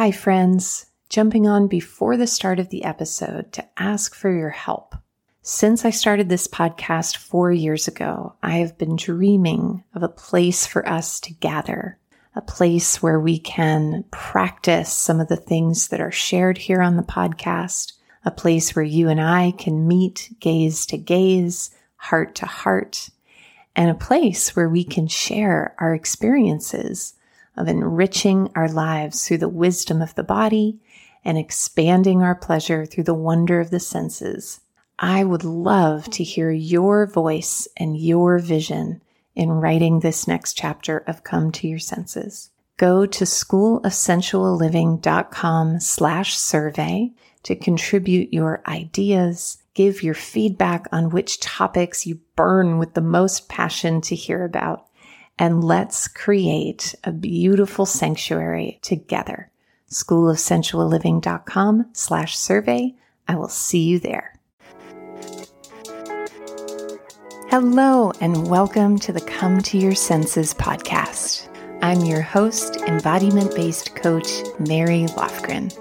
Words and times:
Hi, 0.00 0.12
friends. 0.12 0.86
Jumping 1.10 1.46
on 1.46 1.68
before 1.68 2.16
the 2.16 2.26
start 2.26 2.58
of 2.58 2.70
the 2.70 2.84
episode 2.84 3.52
to 3.52 3.68
ask 3.76 4.14
for 4.14 4.32
your 4.32 4.48
help. 4.48 4.94
Since 5.42 5.84
I 5.84 5.90
started 5.90 6.30
this 6.30 6.48
podcast 6.48 7.18
four 7.18 7.52
years 7.52 7.86
ago, 7.86 8.32
I 8.42 8.52
have 8.60 8.78
been 8.78 8.96
dreaming 8.96 9.84
of 9.94 10.02
a 10.02 10.08
place 10.08 10.64
for 10.64 10.88
us 10.88 11.20
to 11.20 11.34
gather, 11.34 11.98
a 12.34 12.40
place 12.40 13.02
where 13.02 13.20
we 13.20 13.38
can 13.38 14.06
practice 14.10 14.90
some 14.90 15.20
of 15.20 15.28
the 15.28 15.36
things 15.36 15.88
that 15.88 16.00
are 16.00 16.10
shared 16.10 16.56
here 16.56 16.80
on 16.80 16.96
the 16.96 17.02
podcast, 17.02 17.92
a 18.24 18.30
place 18.30 18.74
where 18.74 18.82
you 18.82 19.10
and 19.10 19.20
I 19.20 19.50
can 19.50 19.86
meet 19.86 20.34
gaze 20.40 20.86
to 20.86 20.96
gaze, 20.96 21.72
heart 21.96 22.34
to 22.36 22.46
heart, 22.46 23.10
and 23.76 23.90
a 23.90 23.94
place 23.94 24.56
where 24.56 24.70
we 24.70 24.82
can 24.82 25.08
share 25.08 25.74
our 25.78 25.94
experiences 25.94 27.12
of 27.56 27.68
enriching 27.68 28.50
our 28.54 28.68
lives 28.68 29.26
through 29.26 29.38
the 29.38 29.48
wisdom 29.48 30.00
of 30.00 30.14
the 30.14 30.22
body 30.22 30.78
and 31.24 31.38
expanding 31.38 32.22
our 32.22 32.34
pleasure 32.34 32.86
through 32.86 33.04
the 33.04 33.14
wonder 33.14 33.60
of 33.60 33.70
the 33.70 33.78
senses. 33.80 34.60
I 34.98 35.24
would 35.24 35.44
love 35.44 36.10
to 36.10 36.24
hear 36.24 36.50
your 36.50 37.06
voice 37.06 37.68
and 37.76 37.96
your 37.96 38.38
vision 38.38 39.00
in 39.34 39.50
writing 39.50 40.00
this 40.00 40.28
next 40.28 40.54
chapter 40.54 40.98
of 41.06 41.24
Come 41.24 41.52
to 41.52 41.68
Your 41.68 41.78
Senses. 41.78 42.50
Go 42.76 43.06
to 43.06 43.24
schoolofsensualliving.com 43.24 45.80
slash 45.80 46.36
survey 46.36 47.12
to 47.42 47.56
contribute 47.56 48.30
your 48.32 48.62
ideas, 48.66 49.58
give 49.74 50.02
your 50.02 50.14
feedback 50.14 50.86
on 50.92 51.10
which 51.10 51.40
topics 51.40 52.06
you 52.06 52.20
burn 52.36 52.78
with 52.78 52.94
the 52.94 53.00
most 53.00 53.48
passion 53.48 54.00
to 54.02 54.14
hear 54.14 54.44
about, 54.44 54.86
and 55.40 55.64
let's 55.64 56.06
create 56.06 56.94
a 57.02 57.10
beautiful 57.10 57.86
sanctuary 57.86 58.78
together. 58.82 59.50
Schoolofsensualliving.com 59.90 61.86
slash 61.94 62.36
survey. 62.36 62.94
I 63.26 63.36
will 63.36 63.48
see 63.48 63.84
you 63.84 63.98
there. 63.98 64.34
Hello, 67.48 68.12
and 68.20 68.48
welcome 68.48 68.98
to 68.98 69.12
the 69.14 69.22
Come 69.22 69.62
to 69.62 69.78
Your 69.78 69.94
Senses 69.94 70.52
podcast. 70.52 71.48
I'm 71.80 72.04
your 72.04 72.20
host, 72.20 72.76
embodiment 72.76 73.54
based 73.54 73.96
coach, 73.96 74.30
Mary 74.58 75.06
Lofgren. 75.16 75.72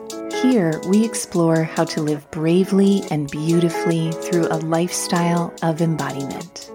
Here, 0.42 0.80
we 0.88 1.04
explore 1.04 1.64
how 1.64 1.84
to 1.84 2.02
live 2.02 2.32
bravely 2.32 3.04
and 3.12 3.30
beautifully 3.30 4.14
through 4.14 4.48
a 4.48 4.60
lifestyle 4.60 5.54
of 5.62 5.82
embodiment. 5.82 6.72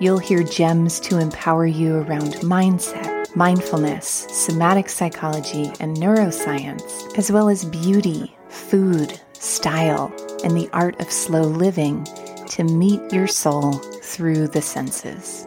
You'll 0.00 0.18
hear 0.18 0.42
gems 0.42 0.98
to 1.00 1.18
empower 1.18 1.66
you 1.66 1.96
around 1.96 2.32
mindset, 2.36 3.36
mindfulness, 3.36 4.26
somatic 4.30 4.88
psychology, 4.88 5.70
and 5.78 5.94
neuroscience, 5.94 7.18
as 7.18 7.30
well 7.30 7.50
as 7.50 7.66
beauty, 7.66 8.34
food, 8.48 9.20
style, 9.34 10.10
and 10.42 10.56
the 10.56 10.70
art 10.72 10.98
of 11.00 11.12
slow 11.12 11.42
living 11.42 12.04
to 12.48 12.64
meet 12.64 13.12
your 13.12 13.26
soul 13.26 13.74
through 14.02 14.48
the 14.48 14.62
senses. 14.62 15.46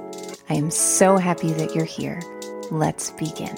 I 0.52 0.54
am 0.54 0.70
so 0.70 1.18
happy 1.18 1.52
that 1.54 1.74
you're 1.74 1.84
here. 1.84 2.22
Let's 2.70 3.10
begin. 3.10 3.56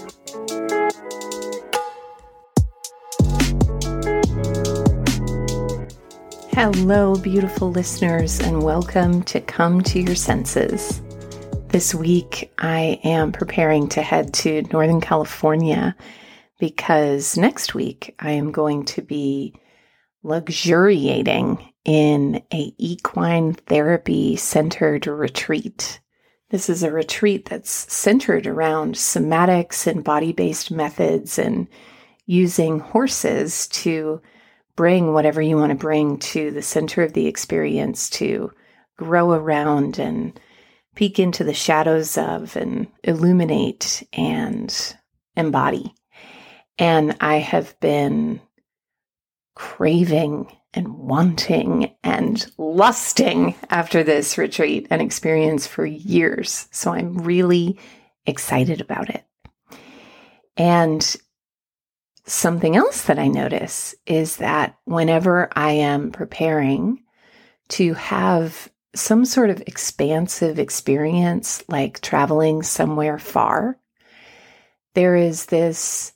Hello, 6.56 7.18
beautiful 7.18 7.70
listeners, 7.70 8.40
and 8.40 8.64
welcome 8.64 9.24
to 9.24 9.42
Come 9.42 9.82
to 9.82 10.00
Your 10.00 10.16
Senses. 10.16 11.02
This 11.68 11.94
week, 11.94 12.50
I 12.58 13.02
am 13.04 13.34
preparing 13.34 13.90
to 13.90 14.02
head 14.02 14.34
to 14.36 14.62
Northern 14.72 15.02
California 15.02 15.98
because 16.58 17.36
next 17.36 17.76
week 17.76 18.16
I 18.20 18.32
am 18.32 18.54
going 18.54 18.86
to 18.86 19.02
be 19.02 19.54
luxuriating 20.24 21.74
in 21.84 22.42
a 22.54 22.74
equine 22.78 23.56
therapy 23.56 24.38
centered 24.38 25.08
retreat. 25.08 26.00
This 26.52 26.70
is 26.70 26.84
a 26.84 26.92
retreat 26.92 27.48
that's 27.48 27.94
centered 27.94 28.48
around 28.48 28.96
somatics 28.96 29.88
and 29.88 30.06
body 30.06 30.32
based 30.32 30.72
methods 30.72 31.38
and 31.38 31.68
using 32.26 32.80
horses 32.80 33.68
to 33.68 34.22
bring 34.76 35.14
whatever 35.14 35.42
you 35.42 35.58
want 35.58 35.72
to 35.72 35.76
bring 35.76 36.18
to 36.20 36.52
the 36.52 36.62
center 36.62 37.02
of 37.04 37.14
the 37.14 37.28
experience 37.28 38.10
to 38.10 38.52
grow 38.98 39.32
around 39.32 40.00
and 40.00 40.40
peek 40.96 41.20
into 41.20 41.44
the 41.44 41.54
shadows 41.54 42.18
of 42.18 42.56
and 42.56 42.88
illuminate 43.04 44.08
and 44.14 44.96
embody. 45.36 45.94
And 46.78 47.16
I 47.22 47.38
have 47.38 47.80
been 47.80 48.42
craving 49.56 50.52
and 50.74 50.90
wanting 50.98 51.96
and 52.04 52.46
lusting 52.58 53.56
after 53.70 54.04
this 54.04 54.38
retreat 54.38 54.88
and 54.90 55.02
experience 55.02 55.66
for 55.66 55.86
years. 55.86 56.68
So 56.72 56.92
I'm 56.92 57.18
really 57.20 57.80
excited 58.26 58.82
about 58.82 59.10
it. 59.10 59.24
And 60.58 61.16
something 62.26 62.76
else 62.76 63.04
that 63.04 63.20
I 63.20 63.28
notice 63.28 63.96
is 64.06 64.38
that 64.38 64.78
whenever 64.86 65.50
I 65.56 65.72
am 65.72 66.12
preparing 66.12 67.04
to 67.70 67.94
have 67.94 68.70
some 68.96 69.26
sort 69.26 69.50
of 69.50 69.62
expansive 69.68 70.58
experience, 70.58 71.64
like 71.68 72.02
traveling 72.02 72.64
somewhere 72.64 73.20
far, 73.20 73.78
there 74.94 75.16
is 75.16 75.48
this 75.48 76.14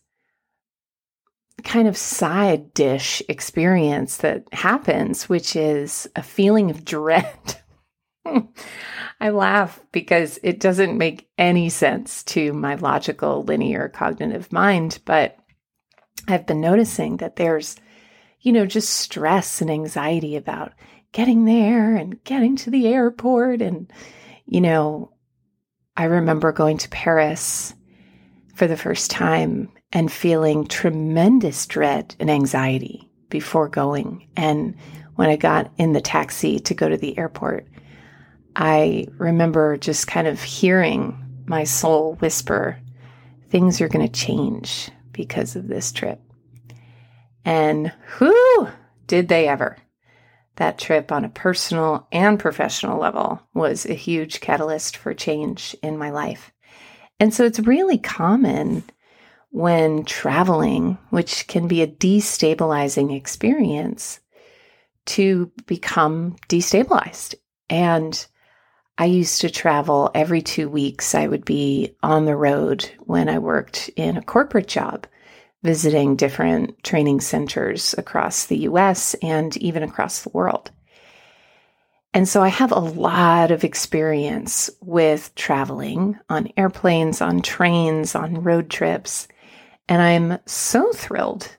kind 1.64 1.88
of 1.88 1.98
side 1.98 2.74
dish 2.74 3.22
experience 3.28 4.18
that 4.18 4.46
happens, 4.54 5.28
which 5.28 5.56
is 5.56 6.10
a 6.16 6.24
feeling 6.24 6.72
of 6.72 6.86
dread. 6.86 7.62
I 9.20 9.30
laugh 9.30 9.82
because 9.92 10.40
it 10.44 10.60
doesn't 10.60 10.98
make 10.98 11.30
any 11.38 11.70
sense 11.70 12.24
to 12.26 12.54
my 12.54 12.76
logical, 12.76 13.44
linear, 13.44 13.90
cognitive 13.90 14.52
mind, 14.54 15.00
but 15.04 15.39
I've 16.28 16.46
been 16.46 16.62
noticing 16.62 17.18
that 17.18 17.36
there's, 17.36 17.76
you 18.42 18.52
know, 18.52 18.66
just 18.66 18.90
stress 18.90 19.62
and 19.62 19.70
anxiety 19.70 20.36
about 20.36 20.74
getting 21.12 21.46
there 21.46 21.96
and 21.96 22.24
getting 22.24 22.56
to 22.58 22.70
the 22.70 22.88
airport. 22.88 23.62
And, 23.62 23.92
you 24.46 24.62
know, 24.62 25.12
I 25.98 26.06
remember 26.06 26.52
going 26.52 26.78
to 26.80 26.90
Paris 26.90 27.74
for 28.56 28.68
the 28.68 28.78
first 28.78 29.10
time 29.12 29.72
and 29.92 30.12
feeling 30.12 30.68
tremendous 30.68 31.66
dread 31.66 32.16
and 32.20 32.30
anxiety 32.30 33.10
before 33.30 33.70
going. 33.70 34.28
And 34.36 34.76
when 35.16 35.30
I 35.30 35.36
got 35.36 35.72
in 35.78 35.94
the 35.94 36.02
taxi 36.02 36.60
to 36.60 36.74
go 36.74 36.88
to 36.88 36.98
the 36.98 37.18
airport, 37.18 37.68
I 38.56 39.08
remember 39.18 39.78
just 39.78 40.08
kind 40.08 40.28
of 40.28 40.42
hearing 40.42 41.18
my 41.46 41.64
soul 41.64 42.16
whisper, 42.16 42.80
things 43.50 43.82
are 43.82 43.88
going 43.88 44.06
to 44.06 44.12
change 44.12 44.92
because 45.20 45.58
of 45.58 45.68
this 45.68 45.92
trip. 45.92 46.22
And 47.44 47.92
whoo, 48.22 48.70
did 49.06 49.28
they 49.28 49.50
ever! 49.50 49.76
That 50.56 50.78
trip 50.78 51.12
on 51.12 51.26
a 51.26 51.30
personal 51.30 52.08
and 52.14 52.40
professional 52.40 52.98
level 53.02 53.42
was 53.54 53.86
a 53.86 53.94
huge 53.94 54.40
catalyst 54.40 54.96
for 54.96 55.14
change 55.14 55.76
in 55.84 55.98
my 55.98 56.10
life. 56.10 56.54
And 57.20 57.34
so 57.34 57.44
it's 57.44 57.60
really 57.60 57.98
common 57.98 58.86
when 59.50 60.06
traveling, 60.06 60.98
which 61.10 61.48
can 61.48 61.68
be 61.68 61.82
a 61.82 61.88
destabilizing 61.88 63.14
experience, 63.14 64.22
to 65.08 65.52
become 65.66 66.38
destabilized. 66.48 67.36
And 67.70 68.26
I 69.00 69.06
used 69.06 69.40
to 69.42 69.50
travel 69.50 70.12
every 70.14 70.42
two 70.42 70.68
weeks. 70.68 71.16
I 71.16 71.26
would 71.26 71.46
be 71.46 71.96
on 72.04 72.26
the 72.26 72.36
road 72.36 72.92
when 73.00 73.30
I 73.30 73.40
worked 73.40 73.90
in 73.96 74.18
a 74.18 74.22
corporate 74.22 74.68
job, 74.68 75.08
visiting 75.64 76.18
different 76.18 76.84
training 76.84 77.22
centers 77.22 77.96
across 77.98 78.46
the 78.46 78.58
US 78.58 79.14
and 79.22 79.56
even 79.56 79.84
across 79.84 80.22
the 80.22 80.32
world. 80.32 80.70
And 82.14 82.28
so 82.28 82.44
I 82.44 82.50
have 82.50 82.74
a 82.74 82.80
lot 82.80 83.52
of 83.52 83.64
experience 83.64 84.70
with 84.82 85.34
traveling 85.34 86.20
on 86.30 86.52
airplanes, 86.58 87.22
on 87.22 87.42
trains, 87.42 88.16
on 88.16 88.44
road 88.44 88.70
trips. 88.70 89.30
And 89.88 90.02
I'm 90.02 90.40
so 90.46 90.92
thrilled 90.92 91.56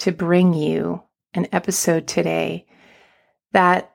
to 0.00 0.12
bring 0.12 0.52
you 0.52 1.02
an 1.32 1.46
episode 1.50 2.06
today 2.06 2.66
that 3.52 3.93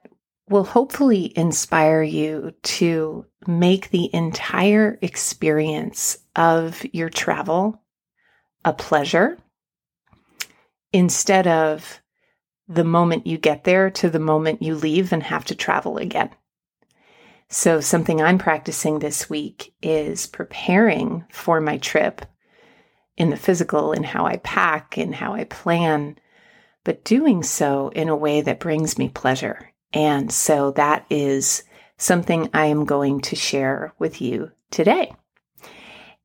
will 0.49 0.63
hopefully 0.63 1.31
inspire 1.37 2.01
you 2.01 2.53
to 2.63 3.25
make 3.47 3.89
the 3.89 4.13
entire 4.13 4.97
experience 5.01 6.17
of 6.35 6.83
your 6.91 7.09
travel 7.09 7.81
a 8.65 8.73
pleasure 8.73 9.37
instead 10.91 11.47
of 11.47 12.01
the 12.67 12.83
moment 12.83 13.27
you 13.27 13.37
get 13.37 13.63
there 13.63 13.89
to 13.89 14.09
the 14.09 14.19
moment 14.19 14.61
you 14.61 14.75
leave 14.75 15.13
and 15.13 15.23
have 15.23 15.45
to 15.45 15.55
travel 15.55 15.97
again. 15.97 16.29
So, 17.51 17.81
something 17.81 18.21
I'm 18.21 18.37
practicing 18.37 18.99
this 18.99 19.27
week 19.27 19.73
is 19.81 20.27
preparing 20.27 21.25
for 21.31 21.59
my 21.59 21.77
trip 21.77 22.23
in 23.17 23.31
the 23.31 23.37
physical, 23.37 23.91
in 23.91 24.03
how 24.03 24.27
I 24.27 24.37
pack, 24.37 24.99
in 24.99 25.13
how 25.13 25.33
I 25.33 25.45
plan, 25.45 26.17
but 26.83 27.03
doing 27.03 27.41
so 27.41 27.89
in 27.89 28.07
a 28.07 28.15
way 28.15 28.41
that 28.41 28.59
brings 28.59 28.99
me 28.99 29.09
pleasure. 29.09 29.68
And 29.93 30.31
so 30.31 30.71
that 30.71 31.05
is 31.09 31.63
something 31.97 32.49
I 32.53 32.65
am 32.65 32.85
going 32.85 33.21
to 33.21 33.35
share 33.35 33.93
with 33.99 34.21
you 34.21 34.51
today. 34.71 35.13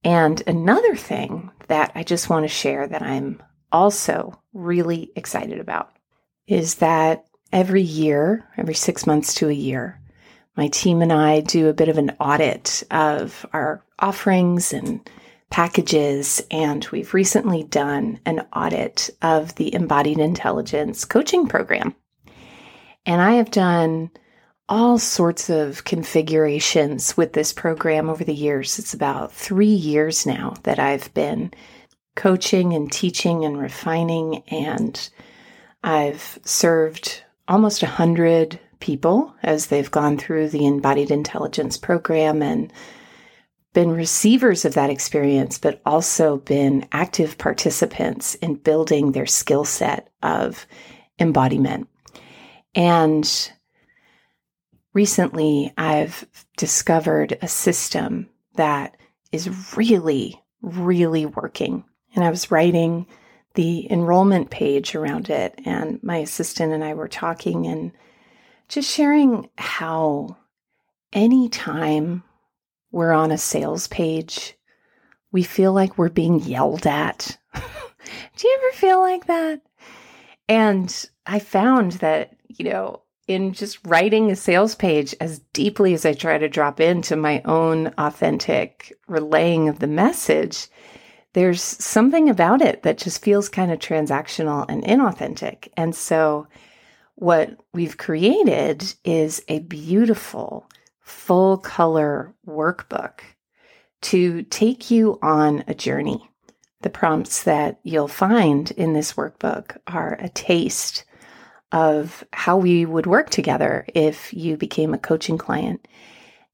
And 0.05 0.43
another 0.47 0.95
thing 0.95 1.51
that 1.69 1.93
I 1.95 2.03
just 2.03 2.29
want 2.29 2.45
to 2.45 2.49
share 2.49 2.87
that 2.87 3.03
I'm 3.03 3.43
also 3.73 4.39
really 4.53 5.11
excited 5.17 5.59
about 5.59 5.91
is 6.47 6.77
that 6.77 7.25
every 7.53 7.83
year, 7.83 8.47
every 8.57 8.75
six 8.75 9.07
months 9.07 9.35
to 9.35 9.49
a 9.49 9.53
year, 9.53 10.01
my 10.57 10.69
team 10.69 11.03
and 11.03 11.13
I 11.13 11.41
do 11.41 11.69
a 11.69 11.75
bit 11.75 11.89
of 11.89 11.99
an 11.99 12.17
audit 12.21 12.85
of 12.91 13.47
our 13.53 13.83
offerings 13.99 14.73
and 14.73 15.09
packages. 15.51 16.45
And 16.51 16.87
we've 16.93 17.15
recently 17.15 17.65
done 17.65 18.21
an 18.27 18.47
audit 18.53 19.11
of 19.23 19.55
the 19.57 19.75
Embodied 19.75 20.19
Intelligence 20.19 21.05
coaching 21.05 21.49
program. 21.49 21.95
And 23.07 23.21
I 23.21 23.35
have 23.35 23.51
done 23.51 24.11
all 24.69 24.99
sorts 24.99 25.51
of 25.51 25.85
configurations 25.85 27.17
with 27.17 27.35
this 27.35 27.53
program 27.53 28.09
over 28.09 28.25
the 28.25 28.35
years. 28.35 28.79
It's 28.79 28.95
about 28.95 29.33
three 29.33 29.67
years 29.67 30.25
now 30.25 30.55
that 30.63 30.79
I've 30.79 31.13
been 31.13 31.53
coaching 32.17 32.73
and 32.73 32.91
teaching 32.91 33.45
and 33.45 33.59
refining, 33.59 34.43
and 34.49 35.11
I've 35.83 36.39
served 36.45 37.23
almost 37.47 37.83
a 37.83 37.87
hundred 37.87 38.59
people 38.81 39.35
as 39.43 39.67
they've 39.67 39.91
gone 39.91 40.17
through 40.17 40.49
the 40.49 40.67
embodied 40.67 41.11
intelligence 41.11 41.77
program 41.77 42.43
and 42.43 42.73
been 43.75 43.91
receivers 43.91 44.65
of 44.65 44.75
that 44.75 44.89
experience, 44.91 45.59
but 45.59 45.83
also 45.85 46.39
been 46.39 46.87
active 46.93 47.37
participants 47.37 48.35
in 48.37 48.55
building 48.55 49.13
their 49.13 49.27
skill 49.27 49.65
set 49.65 50.09
of 50.23 50.67
embodiment. 51.19 51.89
And 52.75 53.53
recently, 54.93 55.73
I've 55.77 56.27
discovered 56.57 57.39
a 57.41 57.49
system 57.49 58.29
that 58.55 58.97
is 59.33 59.77
really, 59.77 60.41
really 60.63 61.27
working. 61.27 61.85
And 62.15 62.25
I 62.25 62.31
was 62.31 62.51
writing 62.51 63.07
the 63.55 63.91
enrollment 63.91 64.51
page 64.51 64.95
around 64.95 65.31
it, 65.31 65.59
and 65.65 66.03
my 66.03 66.19
assistant 66.19 66.73
and 66.73 66.83
I 66.83 66.95
were 66.95 67.09
talking 67.09 67.67
and 67.67 67.93
just 68.69 68.91
sharing 68.91 69.49
how 69.57 70.37
anytime 71.13 72.25
we're 72.91 73.13
on 73.13 73.31
a 73.31 73.39
sales 73.39 73.89
page, 73.89 74.57
we 75.33 75.43
feel 75.43 75.73
like 75.73 75.99
we're 75.99 76.09
being 76.09 76.41
yelled 76.41 76.87
at. 76.87 77.37
Do 77.55 78.49
you 78.49 78.59
ever 78.59 78.77
feel 78.77 79.01
like 79.01 79.27
that? 79.27 79.61
And 80.49 81.07
I 81.27 81.39
found 81.39 81.93
that, 81.93 82.34
you 82.49 82.65
know, 82.65 83.03
in 83.27 83.53
just 83.53 83.79
writing 83.87 84.31
a 84.31 84.37
sales 84.37 84.75
page 84.75 85.15
as 85.21 85.39
deeply 85.53 85.95
as 85.95 86.05
I 86.05 86.13
try 86.13 86.39
to 86.39 86.49
drop 86.49 86.81
into 86.81 87.17
my 87.17 87.41
own 87.45 87.89
authentic 87.99 88.93
relaying 89.09 89.69
of 89.69 89.79
the 89.79 89.87
message, 89.87 90.69
there's 91.33 91.63
something 91.63 92.29
about 92.29 92.61
it 92.61 92.83
that 92.83 92.99
just 92.99 93.23
feels 93.23 93.49
kind 93.49 93.73
of 93.73 93.79
transactional 93.79 94.67
and 94.69 94.85
inauthentic. 94.85 95.69
And 95.77 95.95
so, 95.95 96.47
what 97.17 97.57
we've 97.73 97.97
created 97.97 98.95
is 99.05 99.43
a 99.49 99.61
beautiful, 99.61 100.69
full 101.01 101.59
color 101.59 102.35
workbook 102.47 103.21
to 104.03 104.43
take 104.43 104.91
you 104.91 105.19
on 105.23 105.65
a 105.67 105.75
journey. 105.75 106.29
The 106.83 106.91
prompts 106.91 107.45
that 107.45 107.81
you'll 107.83 108.09
find 108.09 108.71
in 108.73 108.93
this 108.93 109.15
workbook 109.15 109.79
are 109.87 110.19
a 110.21 110.29
taste 110.29 111.05
of 111.75 112.25
how 112.33 112.57
we 112.57 112.87
would 112.87 113.05
work 113.05 113.31
together 113.31 113.85
if 113.97 114.33
you 114.33 114.57
became 114.57 114.95
a 114.95 114.99
coaching 114.99 115.37
client. 115.37 115.87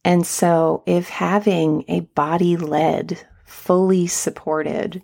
And 0.03 0.27
so, 0.27 0.83
if 0.87 1.11
having 1.11 1.85
a 1.89 2.01
body 2.01 2.57
led, 2.57 3.29
fully 3.45 4.07
supported 4.07 5.03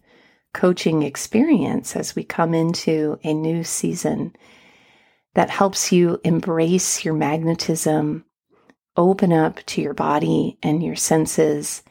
coaching 0.55 1.03
experience 1.03 1.95
as 1.95 2.17
we 2.17 2.25
come 2.25 2.55
into 2.55 3.19
a 3.23 3.35
new 3.35 3.63
season 3.63 4.35
that 5.35 5.51
helps 5.51 5.93
you 5.93 6.19
embrace 6.25 7.05
your 7.05 7.13
magnetism, 7.13 8.25
open 8.97 9.35
up 9.35 9.61
to 9.67 9.83
your 9.83 9.93
body 9.93 10.57
and 10.63 10.83
your 10.83 10.97
senses, 10.97 11.83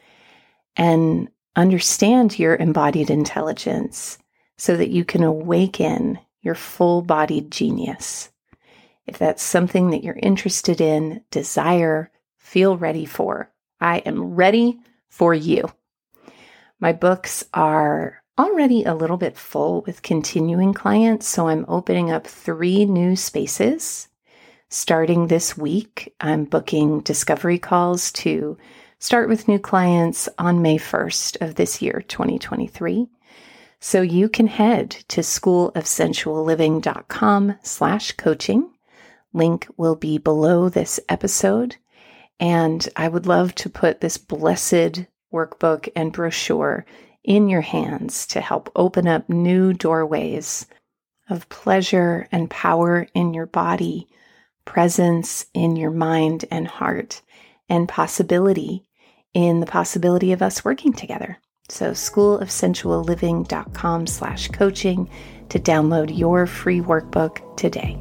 and 0.76 1.28
understand 1.54 2.40
your 2.40 2.56
embodied 2.56 3.08
intelligence 3.08 4.18
so 4.58 4.76
that 4.76 4.90
you 4.90 5.04
can 5.04 5.22
awaken 5.22 6.18
your 6.46 6.54
full 6.54 7.02
bodied 7.02 7.50
genius. 7.50 8.30
If 9.06 9.18
that's 9.18 9.42
something 9.42 9.90
that 9.90 10.02
you're 10.02 10.18
interested 10.22 10.80
in, 10.80 11.22
desire, 11.30 12.10
feel 12.38 12.78
ready 12.78 13.04
for, 13.04 13.52
I 13.80 13.98
am 13.98 14.34
ready 14.34 14.78
for 15.08 15.34
you. 15.34 15.68
My 16.80 16.92
books 16.92 17.44
are 17.52 18.22
already 18.38 18.84
a 18.84 18.94
little 18.94 19.16
bit 19.16 19.36
full 19.36 19.82
with 19.86 20.02
continuing 20.02 20.72
clients, 20.72 21.26
so 21.26 21.48
I'm 21.48 21.64
opening 21.68 22.10
up 22.10 22.26
three 22.26 22.84
new 22.84 23.16
spaces. 23.16 24.08
Starting 24.68 25.26
this 25.26 25.56
week, 25.56 26.14
I'm 26.20 26.44
booking 26.44 27.00
discovery 27.00 27.58
calls 27.58 28.12
to 28.12 28.56
start 28.98 29.28
with 29.28 29.48
new 29.48 29.58
clients 29.58 30.28
on 30.38 30.62
May 30.62 30.78
1st 30.78 31.40
of 31.40 31.54
this 31.54 31.80
year, 31.80 32.04
2023. 32.08 33.08
So 33.80 34.02
you 34.02 34.28
can 34.28 34.46
head 34.46 34.90
to 35.08 35.20
schoolofsensualliving.com 35.20 37.58
slash 37.62 38.12
coaching. 38.12 38.70
Link 39.32 39.66
will 39.76 39.96
be 39.96 40.18
below 40.18 40.68
this 40.68 41.00
episode. 41.08 41.76
And 42.40 42.88
I 42.96 43.08
would 43.08 43.26
love 43.26 43.54
to 43.56 43.70
put 43.70 44.00
this 44.00 44.18
blessed 44.18 45.06
workbook 45.32 45.88
and 45.94 46.12
brochure 46.12 46.84
in 47.22 47.48
your 47.48 47.60
hands 47.60 48.26
to 48.28 48.40
help 48.40 48.70
open 48.76 49.08
up 49.08 49.28
new 49.28 49.72
doorways 49.72 50.66
of 51.28 51.48
pleasure 51.48 52.28
and 52.30 52.48
power 52.48 53.08
in 53.14 53.34
your 53.34 53.46
body, 53.46 54.06
presence 54.64 55.46
in 55.52 55.76
your 55.76 55.90
mind 55.90 56.44
and 56.50 56.68
heart, 56.68 57.20
and 57.68 57.88
possibility 57.88 58.84
in 59.34 59.60
the 59.60 59.66
possibility 59.66 60.32
of 60.32 60.40
us 60.40 60.64
working 60.64 60.92
together. 60.92 61.38
So 61.68 61.90
schoolofsensualliving.com 61.90 64.06
slash 64.06 64.48
coaching 64.48 65.10
to 65.48 65.58
download 65.58 66.16
your 66.16 66.46
free 66.46 66.80
workbook 66.80 67.56
today. 67.56 68.00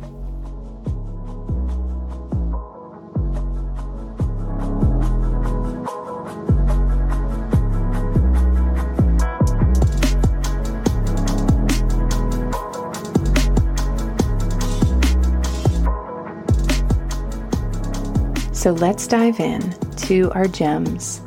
So 18.54 18.72
let's 18.72 19.06
dive 19.06 19.40
in 19.40 19.62
to 20.08 20.32
our 20.32 20.48
gems 20.48 21.22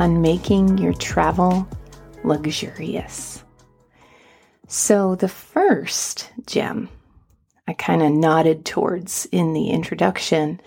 on 0.00 0.22
making 0.22 0.78
your 0.78 0.94
travel 0.94 1.68
luxurious. 2.24 3.44
So, 4.66 5.14
the 5.14 5.28
first 5.28 6.32
gem 6.46 6.88
I 7.68 7.74
kind 7.74 8.02
of 8.02 8.10
nodded 8.10 8.64
towards 8.64 9.26
in 9.26 9.52
the 9.52 9.68
introduction, 9.68 10.60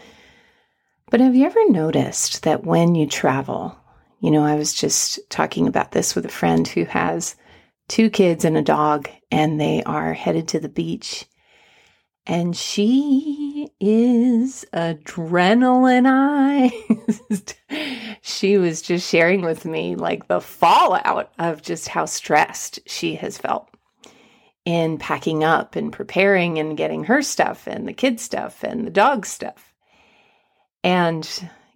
but 1.09 1.19
have 1.19 1.35
you 1.35 1.45
ever 1.45 1.69
noticed 1.69 2.43
that 2.43 2.63
when 2.63 2.95
you 2.95 3.07
travel, 3.07 3.77
you 4.21 4.31
know, 4.31 4.45
I 4.45 4.55
was 4.55 4.73
just 4.73 5.19
talking 5.29 5.67
about 5.67 5.91
this 5.91 6.15
with 6.15 6.25
a 6.25 6.29
friend 6.29 6.65
who 6.65 6.85
has 6.85 7.35
two 7.89 8.09
kids 8.09 8.45
and 8.45 8.55
a 8.55 8.61
dog, 8.61 9.09
and 9.31 9.59
they 9.59 9.83
are 9.83 10.13
headed 10.13 10.47
to 10.49 10.59
the 10.59 10.69
beach 10.69 11.25
and 12.25 12.55
she 12.55 13.69
is 13.79 14.65
adrenalinized. 14.73 17.55
she 18.21 18.57
was 18.57 18.81
just 18.81 19.09
sharing 19.09 19.41
with 19.41 19.65
me 19.65 19.95
like 19.95 20.27
the 20.27 20.39
fallout 20.39 21.33
of 21.37 21.61
just 21.61 21.89
how 21.89 22.05
stressed 22.05 22.79
she 22.85 23.15
has 23.15 23.37
felt 23.37 23.69
in 24.65 24.97
packing 24.97 25.43
up 25.43 25.75
and 25.75 25.91
preparing 25.91 26.59
and 26.59 26.77
getting 26.77 27.03
her 27.03 27.21
stuff 27.21 27.67
and 27.67 27.87
the 27.87 27.93
kids' 27.93 28.23
stuff 28.23 28.63
and 28.63 28.87
the 28.87 28.91
dog 28.91 29.25
stuff. 29.25 29.73
And, 30.83 31.27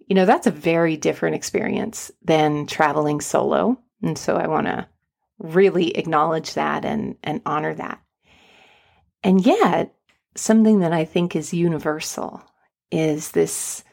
you 0.06 0.14
know, 0.14 0.24
that's 0.24 0.46
a 0.46 0.52
very 0.52 0.96
different 0.96 1.36
experience 1.36 2.10
than 2.22 2.66
traveling 2.66 3.20
solo. 3.20 3.78
And 4.02 4.16
so 4.16 4.36
I 4.36 4.46
want 4.46 4.66
to 4.66 4.88
really 5.38 5.94
acknowledge 5.96 6.54
that 6.54 6.86
and, 6.86 7.16
and 7.22 7.42
honor 7.44 7.74
that. 7.74 8.00
And 9.22 9.44
yet, 9.44 9.94
something 10.34 10.80
that 10.80 10.92
I 10.92 11.04
think 11.04 11.34
is 11.34 11.52
universal 11.52 12.42
is 12.90 13.32
this 13.32 13.84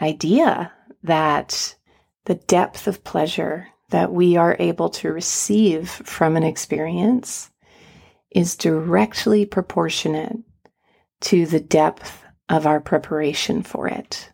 idea 0.00 0.72
that 1.02 1.76
the 2.24 2.34
depth 2.34 2.86
of 2.86 3.04
pleasure 3.04 3.68
that 3.90 4.12
we 4.12 4.36
are 4.36 4.56
able 4.58 4.88
to 4.88 5.12
receive 5.12 5.88
from 5.88 6.36
an 6.36 6.42
experience 6.42 7.50
is 8.30 8.56
directly 8.56 9.46
proportionate 9.46 10.38
to 11.20 11.46
the 11.46 11.60
depth 11.60 12.24
of 12.48 12.66
our 12.66 12.80
preparation 12.80 13.62
for 13.62 13.88
it. 13.88 14.30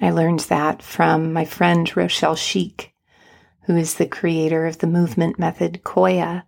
I 0.00 0.10
learned 0.10 0.40
that 0.40 0.82
from 0.82 1.32
my 1.32 1.44
friend 1.44 1.94
Rochelle 1.96 2.36
Schieck, 2.36 2.90
who 3.64 3.76
is 3.76 3.94
the 3.94 4.06
creator 4.06 4.66
of 4.66 4.78
the 4.78 4.86
movement 4.86 5.38
method 5.38 5.80
Qoya. 5.82 6.44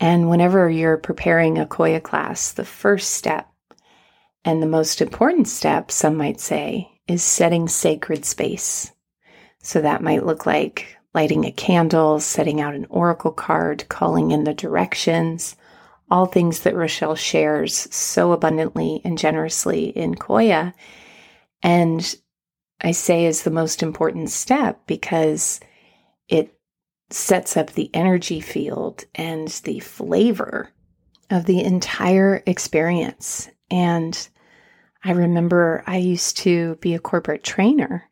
And 0.00 0.28
whenever 0.28 0.68
you're 0.68 0.96
preparing 0.96 1.58
a 1.58 1.66
Qoya 1.66 2.02
class, 2.02 2.52
the 2.52 2.64
first 2.64 3.10
step 3.10 3.48
and 4.44 4.62
the 4.62 4.66
most 4.66 5.00
important 5.00 5.48
step, 5.48 5.90
some 5.90 6.16
might 6.16 6.40
say, 6.40 7.00
is 7.06 7.22
setting 7.22 7.68
sacred 7.68 8.24
space. 8.24 8.92
So 9.62 9.80
that 9.80 10.02
might 10.02 10.26
look 10.26 10.46
like 10.46 10.96
lighting 11.14 11.44
a 11.44 11.52
candle, 11.52 12.18
setting 12.20 12.60
out 12.60 12.74
an 12.74 12.86
oracle 12.88 13.32
card, 13.32 13.88
calling 13.88 14.30
in 14.30 14.44
the 14.44 14.54
directions, 14.54 15.56
all 16.10 16.26
things 16.26 16.60
that 16.60 16.74
Rochelle 16.74 17.14
shares 17.14 17.88
so 17.94 18.32
abundantly 18.32 19.00
and 19.04 19.16
generously 19.16 19.86
in 19.90 20.14
Qoya. 20.14 20.74
And 21.62 22.16
I 22.80 22.90
say 22.92 23.26
is 23.26 23.42
the 23.42 23.50
most 23.50 23.82
important 23.82 24.30
step 24.30 24.86
because 24.86 25.60
it 26.28 26.58
sets 27.10 27.56
up 27.56 27.72
the 27.72 27.90
energy 27.94 28.40
field 28.40 29.04
and 29.14 29.48
the 29.64 29.80
flavor 29.80 30.70
of 31.30 31.44
the 31.44 31.62
entire 31.62 32.42
experience. 32.46 33.48
And 33.70 34.28
I 35.04 35.12
remember 35.12 35.82
I 35.86 35.96
used 35.96 36.36
to 36.38 36.76
be 36.76 36.94
a 36.94 37.00
corporate 37.00 37.42
trainer 37.42 38.08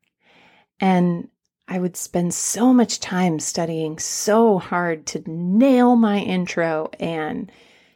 and 0.80 1.28
I 1.68 1.78
would 1.78 1.96
spend 1.96 2.34
so 2.34 2.72
much 2.72 2.98
time 2.98 3.38
studying 3.38 3.98
so 3.98 4.58
hard 4.58 5.06
to 5.06 5.22
nail 5.30 5.94
my 5.94 6.18
intro 6.18 6.90
and 6.98 7.50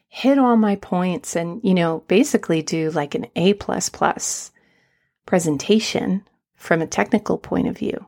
hit 0.07 0.39
all 0.39 0.57
my 0.57 0.77
points 0.77 1.35
and, 1.35 1.61
you 1.65 1.75
know, 1.75 2.05
basically 2.07 2.63
do 2.63 2.91
like 2.93 3.17
an 3.17 3.27
A 3.35 3.55
plus 3.55 3.89
plus 3.89 4.53
presentation 5.27 6.23
from 6.57 6.81
a 6.81 6.87
technical 6.87 7.37
point 7.37 7.67
of 7.67 7.77
view. 7.77 8.07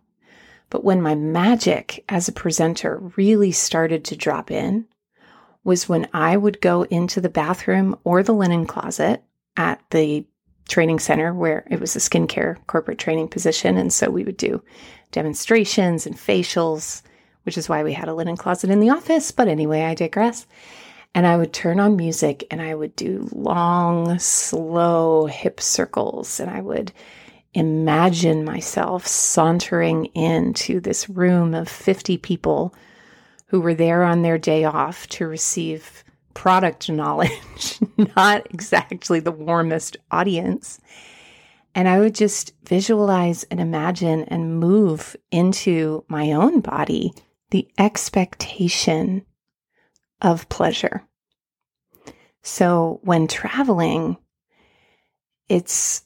But 0.71 0.85
when 0.85 1.03
my 1.03 1.17
magic 1.17 2.05
as 2.09 2.29
a 2.29 2.33
presenter 2.33 2.99
really 3.17 3.51
started 3.51 4.05
to 4.05 4.17
drop 4.17 4.53
in 4.53 4.87
was 5.65 5.89
when 5.89 6.09
I 6.13 6.37
would 6.37 6.61
go 6.61 6.85
into 6.85 7.21
the 7.21 7.29
bathroom 7.29 7.99
or 8.05 8.23
the 8.23 8.35
linen 8.35 8.67
closet 8.67 9.25
at 9.57 9.83
the 9.91 10.25
training 10.69 10.99
center 10.99 11.33
where 11.33 11.67
it 11.71 11.81
was 11.81 11.97
a 11.97 12.01
skincare 12.01 12.57
corporate 12.67 12.99
training 12.99 13.29
position. 13.29 13.77
And 13.77 13.93
so 13.93 14.11
we 14.11 14.25
would 14.25 14.37
do 14.37 14.63
demonstrations 15.13 16.07
and 16.07 16.17
facials, 16.17 17.03
which 17.45 17.57
is 17.57 17.69
why 17.69 17.83
we 17.83 17.93
had 17.93 18.09
a 18.09 18.15
linen 18.15 18.37
closet 18.37 18.71
in 18.71 18.81
the 18.81 18.91
office. 18.91 19.31
But 19.31 19.49
anyway, 19.49 19.83
I 19.83 19.95
digress. 19.95 20.47
And 21.15 21.27
I 21.27 21.37
would 21.37 21.53
turn 21.53 21.81
on 21.81 21.97
music 21.97 22.47
and 22.51 22.61
I 22.61 22.75
would 22.75 22.95
do 22.97 23.29
long, 23.33 24.19
slow 24.19 25.27
hip 25.27 25.61
circles. 25.61 26.41
And 26.41 26.51
I 26.51 26.61
would 26.61 26.93
imagine 27.55 28.45
myself 28.45 29.07
sauntering 29.07 30.07
into 30.07 30.79
this 30.79 31.09
room 31.09 31.55
of 31.55 31.69
50 31.69 32.19
people 32.19 32.75
who 33.47 33.61
were 33.61 33.75
there 33.75 34.03
on 34.05 34.23
their 34.23 34.37
day 34.37 34.65
off 34.65 35.07
to 35.07 35.27
receive 35.27 36.05
product 36.37 36.91
knowledge, 36.91 37.81
not 38.17 38.47
exactly 38.53 39.21
the 39.21 39.33
warmest 39.33 39.97
audience. 40.11 40.79
And 41.75 41.89
I 41.89 41.99
would 41.99 42.15
just 42.15 42.53
visualize 42.63 43.45
and 43.45 43.59
imagine 43.59 44.25
and 44.25 44.61
move 44.61 45.17
into 45.31 46.05
my 46.09 46.33
own 46.33 46.61
body 46.61 47.15
the 47.51 47.67
expectation 47.79 49.25
of 50.21 50.49
pleasure. 50.51 51.03
So 52.43 53.01
when 53.03 53.29
traveling, 53.29 54.19
it's 55.49 56.03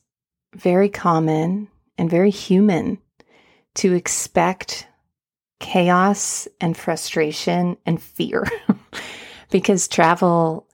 very 0.54 0.88
common 0.88 1.68
and 1.99 2.08
very 2.08 2.30
human 2.30 2.99
to 3.75 3.94
expect 3.94 4.87
chaos 5.58 6.46
and 6.60 6.76
frustration 6.76 7.76
and 7.84 8.00
fear. 8.00 8.46
because 9.50 9.88
travel 9.88 10.66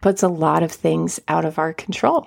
puts 0.00 0.22
a 0.22 0.28
lot 0.28 0.62
of 0.62 0.72
things 0.72 1.20
out 1.28 1.44
of 1.44 1.58
our 1.58 1.72
control. 1.72 2.26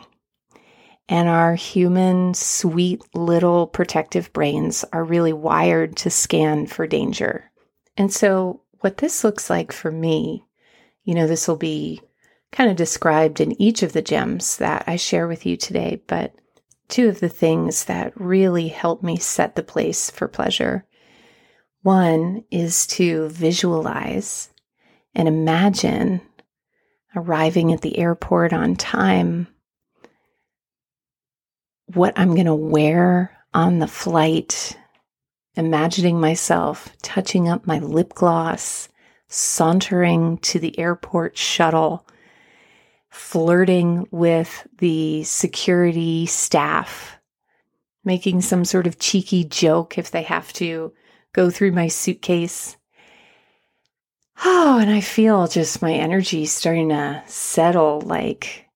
And 1.10 1.27
our 1.27 1.55
human, 1.55 2.34
sweet 2.34 3.01
little 3.13 3.67
protective 3.67 4.31
brains 4.31 4.86
are 4.93 5.03
really 5.03 5.34
wired 5.34 5.98
to 5.98 6.10
scan 6.10 6.67
for 6.67 6.88
danger. 6.88 7.51
And 7.98 8.13
so, 8.13 8.62
what 8.79 8.98
this 8.98 9.24
looks 9.24 9.50
like 9.50 9.72
for 9.72 9.91
me, 9.91 10.46
you 11.03 11.13
know, 11.13 11.27
this 11.27 11.48
will 11.48 11.58
be 11.58 12.01
kind 12.51 12.70
of 12.70 12.77
described 12.77 13.39
in 13.39 13.60
each 13.62 13.84
of 13.84 13.93
the 13.93 14.01
gems 14.01 14.58
that 14.58 14.84
I 14.88 14.96
share 14.96 15.27
with 15.27 15.46
you 15.46 15.58
today, 15.58 16.01
but 16.08 16.34
two 16.88 17.08
of 17.08 17.20
the 17.20 17.29
things 17.29 17.86
that 17.86 18.20
really 18.20 18.67
help 18.67 19.03
me 19.03 19.17
set 19.17 19.55
the 19.55 19.63
place 19.63 20.10
for 20.10 20.27
pleasure. 20.27 20.86
One 21.81 22.43
is 22.51 22.86
to 22.88 23.29
visualize 23.29 24.50
and 25.13 25.27
imagine 25.27 26.22
arriving 27.15 27.74
at 27.74 27.82
the 27.82 27.98
airport 27.98 28.53
on 28.53 28.75
time, 28.75 29.48
what 31.88 32.13
I'm 32.15 32.34
going 32.34 32.46
to 32.46 32.56
wear 32.56 33.38
on 33.53 33.80
the 33.80 33.88
flight, 33.88 34.77
imagining 35.56 36.20
myself 36.20 36.96
touching 37.01 37.50
up 37.50 37.68
my 37.68 37.80
lip 37.80 38.13
gloss, 38.13 38.88
sauntering 39.27 40.38
to 40.39 40.60
the 40.60 40.77
airport 40.80 41.38
shuttle, 41.38 42.08
flirting 43.10 44.08
with 44.12 44.68
the 44.77 45.24
security 45.24 46.25
staff, 46.25 47.18
making 48.06 48.41
some 48.41 48.63
sort 48.63 48.88
of 48.88 49.00
cheeky 49.00 49.44
joke 49.44 49.98
if 49.98 50.12
they 50.12 50.24
have 50.24 50.53
to 50.53 50.94
go 51.34 51.50
through 51.50 51.72
my 51.72 51.88
suitcase 51.89 52.77
Oh, 54.43 54.79
and 54.79 54.89
I 54.89 55.01
feel 55.01 55.48
just 55.48 55.81
my 55.81 55.93
energy 55.93 56.45
starting 56.45 56.89
to 56.89 57.21
settle. 57.27 58.01
Like 58.01 58.67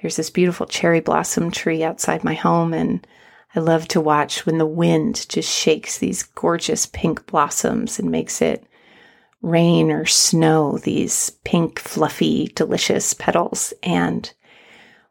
there's 0.00 0.16
this 0.16 0.30
beautiful 0.30 0.66
cherry 0.66 1.00
blossom 1.00 1.50
tree 1.50 1.82
outside 1.82 2.24
my 2.24 2.34
home, 2.34 2.74
and 2.74 3.06
I 3.54 3.60
love 3.60 3.88
to 3.88 4.00
watch 4.00 4.44
when 4.44 4.58
the 4.58 4.66
wind 4.66 5.26
just 5.28 5.50
shakes 5.50 5.98
these 5.98 6.22
gorgeous 6.22 6.86
pink 6.86 7.26
blossoms 7.26 7.98
and 7.98 8.10
makes 8.10 8.42
it 8.42 8.66
rain 9.40 9.90
or 9.90 10.04
snow 10.04 10.78
these 10.78 11.30
pink, 11.44 11.78
fluffy, 11.78 12.48
delicious 12.54 13.14
petals. 13.14 13.72
And 13.82 14.30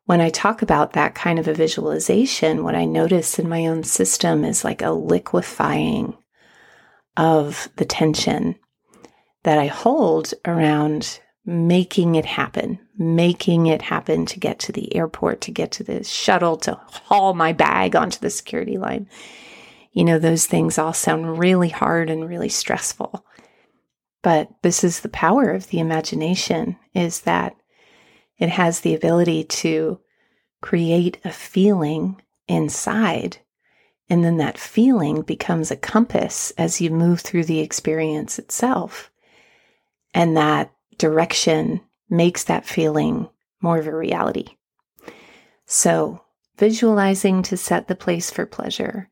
when 0.06 0.22
I 0.22 0.30
talk 0.30 0.62
about 0.62 0.94
that 0.94 1.16
kind 1.16 1.40
of 1.40 1.48
a 1.48 1.54
visualization, 1.54 2.64
what 2.64 2.76
I 2.76 2.86
notice 2.86 3.40
in 3.40 3.50
my 3.50 3.66
own 3.66 3.84
system 3.84 4.44
is 4.44 4.64
like 4.64 4.82
a 4.82 4.92
liquefying 4.92 6.18
of 7.16 7.70
the 7.78 7.86
tension 7.86 8.56
that 9.44 9.58
I 9.58 9.68
hold 9.68 10.34
around 10.46 11.20
making 11.46 12.16
it 12.16 12.26
happen, 12.26 12.80
making 12.98 13.68
it 13.68 13.82
happen 13.82 14.26
to 14.26 14.40
get 14.40 14.60
to 14.60 14.72
the 14.72 14.96
airport, 14.96 15.42
to 15.42 15.52
get 15.52 15.72
to 15.74 15.84
the 15.84 16.04
shuttle, 16.04 16.56
to 16.58 16.80
haul 16.86 17.34
my 17.34 17.52
bag 17.52 17.96
onto 17.96 18.20
the 18.20 18.30
security 18.30 18.78
line. 18.78 19.08
You 19.92 20.06
know, 20.06 20.20
those 20.20 20.48
things 20.48 20.78
all 20.78 20.94
sound 20.94 21.38
really 21.38 21.70
hard 21.70 22.10
and 22.10 22.28
really 22.28 22.50
stressful. 22.50 23.26
But 24.22 24.50
this 24.62 24.84
is 24.84 25.02
the 25.02 25.10
power 25.10 25.52
of 25.52 25.68
the 25.68 25.80
imagination 25.80 26.78
is 26.94 27.22
that 27.22 27.56
it 28.38 28.50
has 28.50 28.80
the 28.80 28.96
ability 28.96 29.44
to 29.44 30.00
create 30.62 31.20
a 31.26 31.32
feeling 31.32 32.22
inside. 32.48 33.38
And 34.10 34.24
then 34.24 34.38
that 34.38 34.58
feeling 34.58 35.22
becomes 35.22 35.70
a 35.70 35.76
compass 35.76 36.52
as 36.58 36.80
you 36.80 36.90
move 36.90 37.20
through 37.20 37.44
the 37.44 37.60
experience 37.60 38.40
itself. 38.40 39.12
And 40.14 40.38
that 40.38 40.72
direction 40.98 41.82
makes 42.10 42.44
that 42.46 42.66
feeling 42.66 43.30
more 43.62 43.78
of 43.78 43.88
a 43.88 43.96
reality. 43.96 44.58
So, 45.66 46.22
visualizing 46.58 47.42
to 47.44 47.58
set 47.58 47.88
the 47.88 47.96
place 47.96 48.30
for 48.30 48.46
pleasure. 48.46 49.10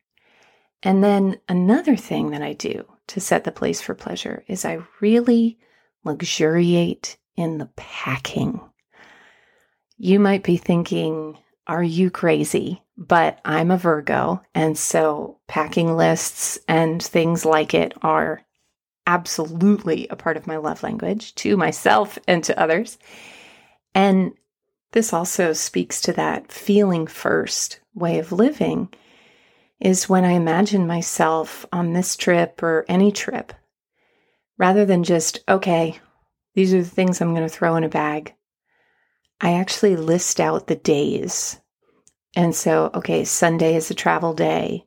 And 0.82 1.02
then 1.02 1.40
another 1.48 1.96
thing 1.96 2.30
that 2.30 2.42
I 2.42 2.52
do 2.52 2.84
to 3.08 3.20
set 3.20 3.44
the 3.44 3.52
place 3.52 3.80
for 3.80 3.94
pleasure 3.94 4.44
is 4.46 4.64
I 4.64 4.80
really 5.00 5.58
luxuriate 6.04 7.16
in 7.36 7.58
the 7.58 7.70
packing. 7.76 8.60
You 9.96 10.18
might 10.18 10.42
be 10.42 10.56
thinking, 10.56 11.38
are 11.66 11.82
you 11.82 12.10
crazy? 12.10 12.82
But 12.96 13.40
I'm 13.44 13.70
a 13.70 13.78
Virgo, 13.78 14.42
and 14.54 14.76
so 14.76 15.38
packing 15.48 15.96
lists 15.96 16.58
and 16.68 17.02
things 17.02 17.44
like 17.44 17.72
it 17.74 17.94
are 18.02 18.42
absolutely 19.06 20.06
a 20.08 20.16
part 20.16 20.36
of 20.36 20.46
my 20.46 20.56
love 20.56 20.82
language 20.82 21.34
to 21.36 21.56
myself 21.56 22.18
and 22.28 22.42
to 22.44 22.58
others. 22.60 22.98
And 23.94 24.32
this 24.92 25.12
also 25.12 25.52
speaks 25.52 26.00
to 26.02 26.12
that 26.14 26.52
feeling 26.52 27.06
first 27.06 27.80
way 27.94 28.18
of 28.18 28.32
living 28.32 28.88
is 29.80 30.08
when 30.08 30.24
I 30.24 30.32
imagine 30.32 30.86
myself 30.86 31.66
on 31.72 31.92
this 31.92 32.16
trip 32.16 32.62
or 32.62 32.84
any 32.88 33.10
trip 33.10 33.52
rather 34.58 34.84
than 34.84 35.02
just, 35.02 35.40
okay, 35.48 35.98
these 36.54 36.72
are 36.72 36.82
the 36.82 36.88
things 36.88 37.20
I'm 37.20 37.34
going 37.34 37.48
to 37.48 37.52
throw 37.52 37.76
in 37.76 37.84
a 37.84 37.88
bag, 37.88 38.34
I 39.40 39.54
actually 39.54 39.96
list 39.96 40.38
out 40.38 40.68
the 40.68 40.76
days. 40.76 41.58
And 42.36 42.54
so, 42.54 42.90
okay, 42.94 43.24
Sunday 43.24 43.74
is 43.74 43.90
a 43.90 43.94
travel 43.94 44.34
day. 44.34 44.86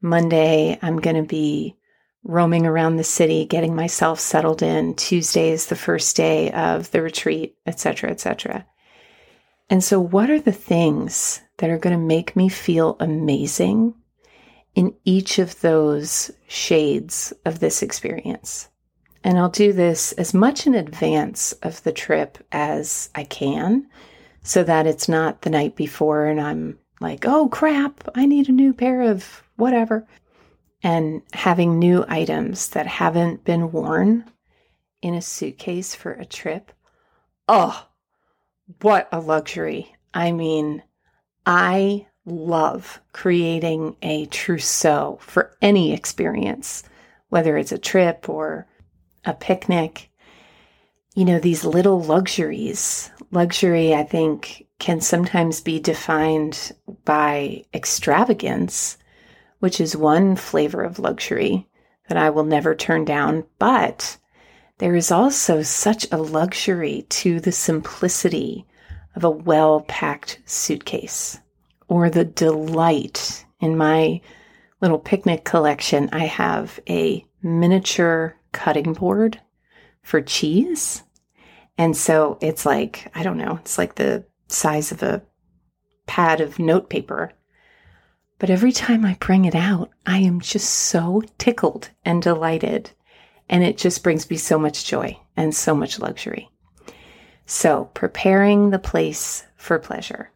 Monday, 0.00 0.78
I'm 0.80 1.00
going 1.00 1.16
to 1.16 1.22
be 1.22 1.76
roaming 2.24 2.66
around 2.66 2.96
the 2.96 3.04
city, 3.04 3.44
getting 3.44 3.74
myself 3.74 4.20
settled 4.20 4.62
in. 4.62 4.94
Tuesday 4.94 5.50
is 5.50 5.66
the 5.66 5.76
first 5.76 6.16
day 6.16 6.50
of 6.52 6.90
the 6.90 7.02
retreat, 7.02 7.56
etc., 7.66 8.10
etc. 8.10 8.66
And 9.68 9.82
so, 9.82 10.00
what 10.00 10.30
are 10.30 10.40
the 10.40 10.52
things 10.52 11.40
that 11.58 11.70
are 11.70 11.78
going 11.78 11.98
to 11.98 12.04
make 12.04 12.36
me 12.36 12.48
feel 12.48 12.96
amazing 13.00 13.94
in 14.74 14.94
each 15.04 15.38
of 15.38 15.60
those 15.60 16.30
shades 16.46 17.32
of 17.44 17.60
this 17.60 17.82
experience? 17.82 18.68
And 19.24 19.38
I'll 19.38 19.50
do 19.50 19.72
this 19.72 20.12
as 20.12 20.34
much 20.34 20.66
in 20.66 20.74
advance 20.74 21.52
of 21.62 21.82
the 21.84 21.92
trip 21.92 22.38
as 22.50 23.08
I 23.14 23.24
can 23.24 23.88
so 24.42 24.64
that 24.64 24.86
it's 24.86 25.08
not 25.08 25.42
the 25.42 25.50
night 25.50 25.76
before 25.76 26.26
and 26.26 26.40
I'm 26.40 26.78
like, 27.00 27.24
oh 27.26 27.48
crap, 27.48 28.08
I 28.14 28.26
need 28.26 28.48
a 28.48 28.52
new 28.52 28.72
pair 28.72 29.02
of 29.02 29.42
whatever 29.56 30.06
and 30.82 31.22
having 31.32 31.78
new 31.78 32.04
items 32.08 32.68
that 32.70 32.86
haven't 32.86 33.44
been 33.44 33.70
worn 33.72 34.24
in 35.00 35.14
a 35.14 35.22
suitcase 35.22 35.94
for 35.94 36.12
a 36.12 36.24
trip. 36.24 36.72
Oh, 37.48 37.86
what 38.80 39.08
a 39.12 39.20
luxury. 39.20 39.94
I 40.14 40.32
mean, 40.32 40.82
I 41.46 42.06
love 42.24 43.00
creating 43.12 43.96
a 44.02 44.26
trousseau 44.26 45.18
for 45.20 45.56
any 45.60 45.92
experience, 45.92 46.84
whether 47.28 47.56
it's 47.56 47.72
a 47.72 47.78
trip 47.78 48.28
or 48.28 48.66
a 49.24 49.34
picnic. 49.34 50.10
You 51.14 51.24
know, 51.24 51.38
these 51.38 51.64
little 51.64 52.00
luxuries. 52.00 53.10
Luxury, 53.30 53.94
I 53.94 54.02
think, 54.04 54.66
can 54.78 55.00
sometimes 55.00 55.60
be 55.60 55.78
defined 55.78 56.72
by 57.04 57.64
extravagance 57.74 58.96
which 59.62 59.80
is 59.80 59.96
one 59.96 60.34
flavor 60.34 60.82
of 60.82 60.98
luxury 60.98 61.68
that 62.08 62.18
I 62.18 62.30
will 62.30 62.42
never 62.42 62.74
turn 62.74 63.04
down. 63.04 63.44
But 63.60 64.18
there 64.78 64.96
is 64.96 65.12
also 65.12 65.62
such 65.62 66.04
a 66.10 66.16
luxury 66.16 67.06
to 67.10 67.38
the 67.38 67.52
simplicity 67.52 68.66
of 69.14 69.22
a 69.22 69.30
well 69.30 69.82
packed 69.82 70.40
suitcase 70.46 71.38
or 71.86 72.10
the 72.10 72.24
delight 72.24 73.46
in 73.60 73.76
my 73.76 74.20
little 74.80 74.98
picnic 74.98 75.44
collection. 75.44 76.08
I 76.12 76.26
have 76.26 76.80
a 76.88 77.24
miniature 77.40 78.34
cutting 78.50 78.94
board 78.94 79.40
for 80.02 80.20
cheese. 80.20 81.04
And 81.78 81.96
so 81.96 82.36
it's 82.40 82.66
like, 82.66 83.12
I 83.14 83.22
don't 83.22 83.38
know, 83.38 83.60
it's 83.60 83.78
like 83.78 83.94
the 83.94 84.24
size 84.48 84.90
of 84.90 85.04
a 85.04 85.22
pad 86.08 86.40
of 86.40 86.58
notepaper 86.58 87.30
but 88.42 88.50
every 88.50 88.72
time 88.72 89.04
I 89.04 89.14
bring 89.20 89.44
it 89.44 89.54
out, 89.54 89.92
I 90.04 90.18
am 90.18 90.40
just 90.40 90.68
so 90.68 91.22
tickled 91.38 91.90
and 92.04 92.20
delighted. 92.20 92.90
And 93.48 93.62
it 93.62 93.78
just 93.78 94.02
brings 94.02 94.28
me 94.28 94.36
so 94.36 94.58
much 94.58 94.84
joy 94.84 95.16
and 95.36 95.54
so 95.54 95.76
much 95.76 96.00
luxury. 96.00 96.50
So, 97.46 97.84
preparing 97.94 98.70
the 98.70 98.80
place 98.80 99.44
for 99.54 99.78
pleasure. 99.78 100.32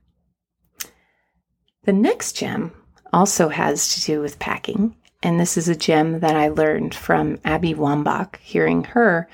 The 1.82 1.92
next 1.92 2.36
gem 2.36 2.70
also 3.12 3.48
has 3.48 3.96
to 3.96 4.00
do 4.02 4.20
with 4.20 4.38
packing. 4.38 4.94
And 5.20 5.40
this 5.40 5.56
is 5.56 5.68
a 5.68 5.74
gem 5.74 6.20
that 6.20 6.36
I 6.36 6.46
learned 6.46 6.94
from 6.94 7.40
Abby 7.44 7.74
Wambach, 7.74 8.36
hearing 8.36 8.84
her 8.84 9.28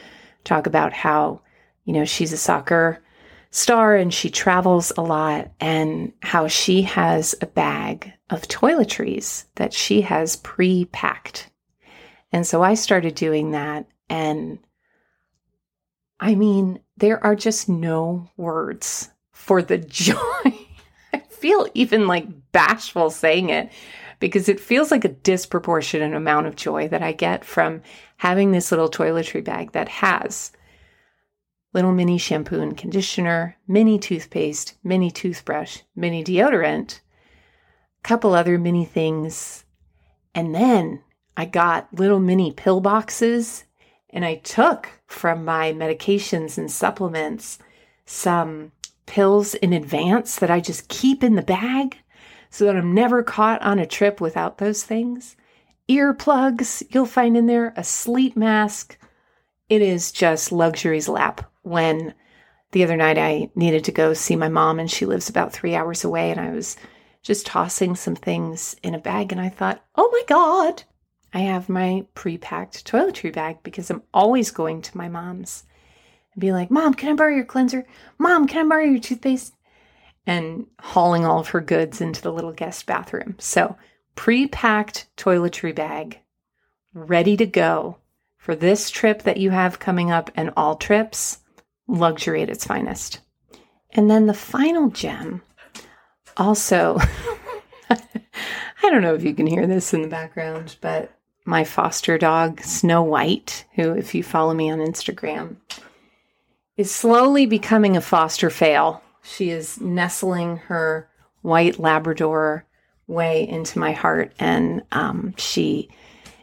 talk 0.44 0.66
about 0.66 0.94
how, 0.94 1.42
you 1.84 1.92
know, 1.92 2.06
she's 2.06 2.32
a 2.32 2.38
soccer 2.38 3.02
star 3.52 3.94
and 3.94 4.12
she 4.12 4.30
travels 4.30 4.92
a 4.96 5.02
lot 5.02 5.52
and 5.60 6.12
how 6.22 6.48
she 6.48 6.82
has 6.82 7.34
a 7.40 7.46
bag 7.46 8.12
of 8.30 8.48
toiletries 8.48 9.44
that 9.54 9.72
she 9.72 10.00
has 10.00 10.36
pre 10.36 10.86
packed. 10.86 11.50
And 12.32 12.46
so 12.46 12.62
I 12.62 12.74
started 12.74 13.14
doing 13.14 13.52
that. 13.52 13.86
And 14.08 14.58
I 16.18 16.34
mean, 16.34 16.80
there 16.96 17.22
are 17.22 17.36
just 17.36 17.68
no 17.68 18.30
words 18.36 19.10
for 19.32 19.62
the 19.62 19.78
joy. 19.78 20.16
I 21.12 21.18
feel 21.28 21.68
even 21.74 22.06
like 22.06 22.26
bashful 22.52 23.10
saying 23.10 23.50
it 23.50 23.70
because 24.18 24.48
it 24.48 24.60
feels 24.60 24.90
like 24.90 25.04
a 25.04 25.08
disproportionate 25.08 26.14
amount 26.14 26.46
of 26.46 26.56
joy 26.56 26.88
that 26.88 27.02
I 27.02 27.12
get 27.12 27.44
from 27.44 27.82
having 28.16 28.52
this 28.52 28.70
little 28.70 28.88
toiletry 28.88 29.44
bag 29.44 29.72
that 29.72 29.88
has 29.88 30.52
little 31.72 31.92
mini 31.92 32.18
shampoo 32.18 32.60
and 32.60 32.76
conditioner, 32.76 33.56
mini 33.66 33.98
toothpaste, 33.98 34.74
mini 34.84 35.10
toothbrush, 35.10 35.78
mini 35.96 36.22
deodorant, 36.22 37.00
a 37.00 38.08
couple 38.08 38.34
other 38.34 38.58
mini 38.58 38.84
things. 38.84 39.64
And 40.34 40.54
then 40.54 41.02
I 41.36 41.46
got 41.46 41.88
little 41.94 42.20
mini 42.20 42.52
pill 42.52 42.80
boxes 42.80 43.64
and 44.10 44.24
I 44.24 44.36
took 44.36 44.88
from 45.06 45.44
my 45.44 45.72
medications 45.72 46.58
and 46.58 46.70
supplements 46.70 47.58
some 48.04 48.72
pills 49.06 49.54
in 49.54 49.72
advance 49.72 50.36
that 50.36 50.50
I 50.50 50.60
just 50.60 50.88
keep 50.88 51.24
in 51.24 51.34
the 51.34 51.42
bag 51.42 51.98
so 52.50 52.66
that 52.66 52.76
I'm 52.76 52.92
never 52.92 53.22
caught 53.22 53.62
on 53.62 53.78
a 53.78 53.86
trip 53.86 54.20
without 54.20 54.58
those 54.58 54.82
things. 54.82 55.36
Earplugs 55.88 56.82
you'll 56.90 57.06
find 57.06 57.36
in 57.36 57.46
there, 57.46 57.72
a 57.76 57.84
sleep 57.84 58.36
mask. 58.36 58.98
It 59.70 59.80
is 59.80 60.12
just 60.12 60.52
luxury's 60.52 61.08
lap 61.08 61.51
when 61.62 62.14
the 62.72 62.84
other 62.84 62.96
night 62.96 63.18
I 63.18 63.50
needed 63.54 63.84
to 63.84 63.92
go 63.92 64.14
see 64.14 64.36
my 64.36 64.48
mom 64.48 64.78
and 64.78 64.90
she 64.90 65.06
lives 65.06 65.28
about 65.28 65.52
three 65.52 65.74
hours 65.74 66.04
away 66.04 66.30
and 66.30 66.40
I 66.40 66.50
was 66.50 66.76
just 67.22 67.46
tossing 67.46 67.94
some 67.94 68.16
things 68.16 68.74
in 68.82 68.94
a 68.94 68.98
bag 68.98 69.32
and 69.32 69.40
I 69.40 69.48
thought, 69.48 69.84
oh 69.94 70.08
my 70.12 70.22
God, 70.26 70.82
I 71.34 71.40
have 71.40 71.68
my 71.68 72.06
pre 72.14 72.36
packed 72.38 72.86
toiletry 72.86 73.32
bag 73.32 73.58
because 73.62 73.90
I'm 73.90 74.02
always 74.12 74.50
going 74.50 74.82
to 74.82 74.96
my 74.96 75.08
mom's 75.08 75.64
and 76.34 76.40
be 76.40 76.52
like, 76.52 76.70
Mom, 76.70 76.94
can 76.94 77.10
I 77.10 77.14
borrow 77.14 77.34
your 77.34 77.44
cleanser? 77.44 77.86
Mom, 78.18 78.46
can 78.46 78.66
I 78.66 78.68
borrow 78.68 78.84
your 78.84 79.00
toothpaste? 79.00 79.54
And 80.26 80.66
hauling 80.80 81.24
all 81.24 81.40
of 81.40 81.48
her 81.48 81.60
goods 81.60 82.00
into 82.00 82.22
the 82.22 82.32
little 82.32 82.52
guest 82.52 82.86
bathroom. 82.86 83.36
So, 83.38 83.76
pre 84.14 84.46
packed 84.46 85.08
toiletry 85.16 85.74
bag, 85.74 86.20
ready 86.94 87.36
to 87.36 87.46
go 87.46 87.98
for 88.36 88.54
this 88.54 88.90
trip 88.90 89.22
that 89.22 89.38
you 89.38 89.50
have 89.50 89.78
coming 89.78 90.10
up 90.10 90.30
and 90.36 90.52
all 90.56 90.76
trips 90.76 91.38
luxury 91.92 92.42
at 92.42 92.50
its 92.50 92.66
finest. 92.66 93.20
And 93.90 94.10
then 94.10 94.26
the 94.26 94.34
final 94.34 94.88
gem 94.88 95.42
also, 96.36 96.98
I 97.90 97.98
don't 98.82 99.02
know 99.02 99.14
if 99.14 99.22
you 99.22 99.34
can 99.34 99.46
hear 99.46 99.66
this 99.66 99.92
in 99.92 100.02
the 100.02 100.08
background, 100.08 100.76
but 100.80 101.12
my 101.44 101.64
foster 101.64 102.16
dog, 102.18 102.60
Snow 102.62 103.02
White, 103.02 103.66
who, 103.74 103.92
if 103.92 104.14
you 104.14 104.22
follow 104.22 104.54
me 104.54 104.70
on 104.70 104.78
Instagram, 104.78 105.56
is 106.76 106.90
slowly 106.90 107.46
becoming 107.46 107.96
a 107.96 108.00
foster 108.00 108.48
fail. 108.48 109.02
She 109.22 109.50
is 109.50 109.80
nestling 109.80 110.56
her 110.56 111.08
white 111.42 111.78
Labrador 111.78 112.64
way 113.06 113.46
into 113.46 113.78
my 113.78 113.92
heart, 113.92 114.32
and 114.38 114.82
um, 114.92 115.34
she 115.36 115.90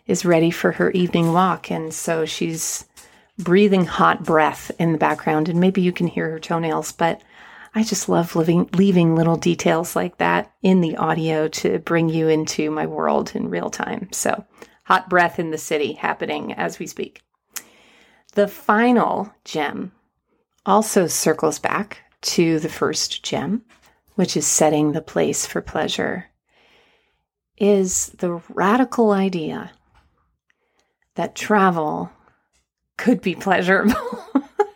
is 0.05 0.25
ready 0.25 0.51
for 0.51 0.73
her 0.73 0.91
evening 0.91 1.33
walk. 1.33 1.71
And 1.71 1.93
so 1.93 2.25
she's 2.25 2.85
breathing 3.39 3.85
hot 3.85 4.23
breath 4.23 4.71
in 4.77 4.91
the 4.91 4.97
background, 4.97 5.49
and 5.49 5.59
maybe 5.59 5.81
you 5.81 5.91
can 5.91 6.07
hear 6.07 6.29
her 6.29 6.39
toenails, 6.39 6.91
but 6.91 7.21
I 7.73 7.83
just 7.83 8.09
love 8.09 8.35
living, 8.35 8.69
leaving 8.73 9.15
little 9.15 9.37
details 9.37 9.95
like 9.95 10.17
that 10.17 10.51
in 10.61 10.81
the 10.81 10.97
audio 10.97 11.47
to 11.47 11.79
bring 11.79 12.09
you 12.09 12.27
into 12.27 12.69
my 12.69 12.85
world 12.85 13.31
in 13.35 13.49
real 13.49 13.69
time. 13.69 14.09
So, 14.11 14.45
hot 14.83 15.09
breath 15.09 15.39
in 15.39 15.51
the 15.51 15.57
city 15.57 15.93
happening 15.93 16.53
as 16.53 16.79
we 16.79 16.87
speak. 16.87 17.21
The 18.33 18.47
final 18.47 19.33
gem 19.45 19.91
also 20.65 21.07
circles 21.07 21.59
back 21.59 21.99
to 22.21 22.59
the 22.59 22.69
first 22.69 23.23
gem, 23.23 23.63
which 24.15 24.35
is 24.35 24.45
setting 24.45 24.91
the 24.91 25.01
place 25.01 25.45
for 25.45 25.61
pleasure, 25.61 26.25
is 27.57 28.07
the 28.17 28.41
radical 28.49 29.11
idea 29.11 29.71
that 31.15 31.35
travel 31.35 32.11
could 32.99 33.21
be 33.21 33.33
pleasurable. 33.33 33.95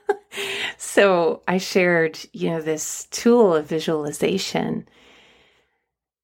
so 0.77 1.43
I 1.47 1.57
shared, 1.57 2.17
you 2.31 2.49
know, 2.49 2.61
this 2.61 3.05
tool 3.11 3.53
of 3.53 3.67
visualization 3.67 4.87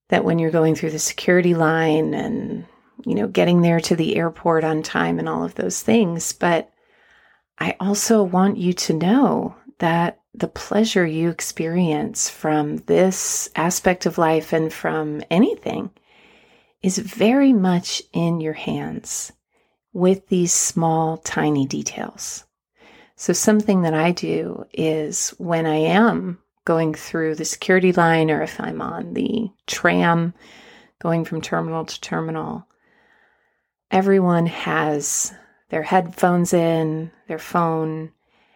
that 0.08 0.24
when 0.24 0.40
you're 0.40 0.50
going 0.50 0.76
through 0.76 0.92
the 0.92 1.00
security 1.00 1.54
line 1.54 2.14
and, 2.14 2.66
you 3.06 3.16
know, 3.16 3.28
getting 3.28 3.62
there 3.62 3.82
to 3.82 3.96
the 3.96 4.16
airport 4.16 4.64
on 4.64 4.82
time 4.82 5.20
and 5.20 5.28
all 5.28 5.44
of 5.44 5.56
those 5.56 5.84
things. 5.84 6.32
But 6.32 6.72
I 7.60 7.76
also 7.80 8.24
want 8.24 8.58
you 8.58 8.72
to 8.74 8.94
know 8.94 9.56
that 9.80 10.22
the 10.34 10.48
pleasure 10.48 11.06
you 11.06 11.30
experience 11.30 12.30
from 12.30 12.78
this 12.78 13.50
aspect 13.58 14.06
of 14.06 14.18
life 14.18 14.54
and 14.54 14.72
from 14.72 15.22
anything 15.30 15.92
is 16.82 16.98
very 16.98 17.52
much 17.52 18.02
in 18.14 18.40
your 18.40 18.54
hands. 18.54 19.34
With 19.94 20.28
these 20.28 20.54
small, 20.54 21.18
tiny 21.18 21.66
details. 21.66 22.46
So, 23.16 23.34
something 23.34 23.82
that 23.82 23.94
I 23.94 24.12
do 24.12 24.66
is 24.74 25.32
when 25.38 25.66
I 25.66 25.76
am 25.76 26.40
going 26.66 26.94
through 26.94 27.36
the 27.36 27.46
security 27.46 27.92
line 27.92 28.32
or 28.32 28.42
if 28.42 28.60
I'm 28.60 28.82
on 28.82 29.14
the 29.14 29.50
tram 29.68 30.34
going 31.00 31.26
from 31.26 31.42
terminal 31.42 31.86
to 31.86 32.02
terminal, 32.02 32.68
everyone 33.92 34.46
has 34.46 35.34
their 35.70 35.84
headphones 35.84 36.54
in, 36.54 37.12
their 37.28 37.40
phone, 37.40 38.12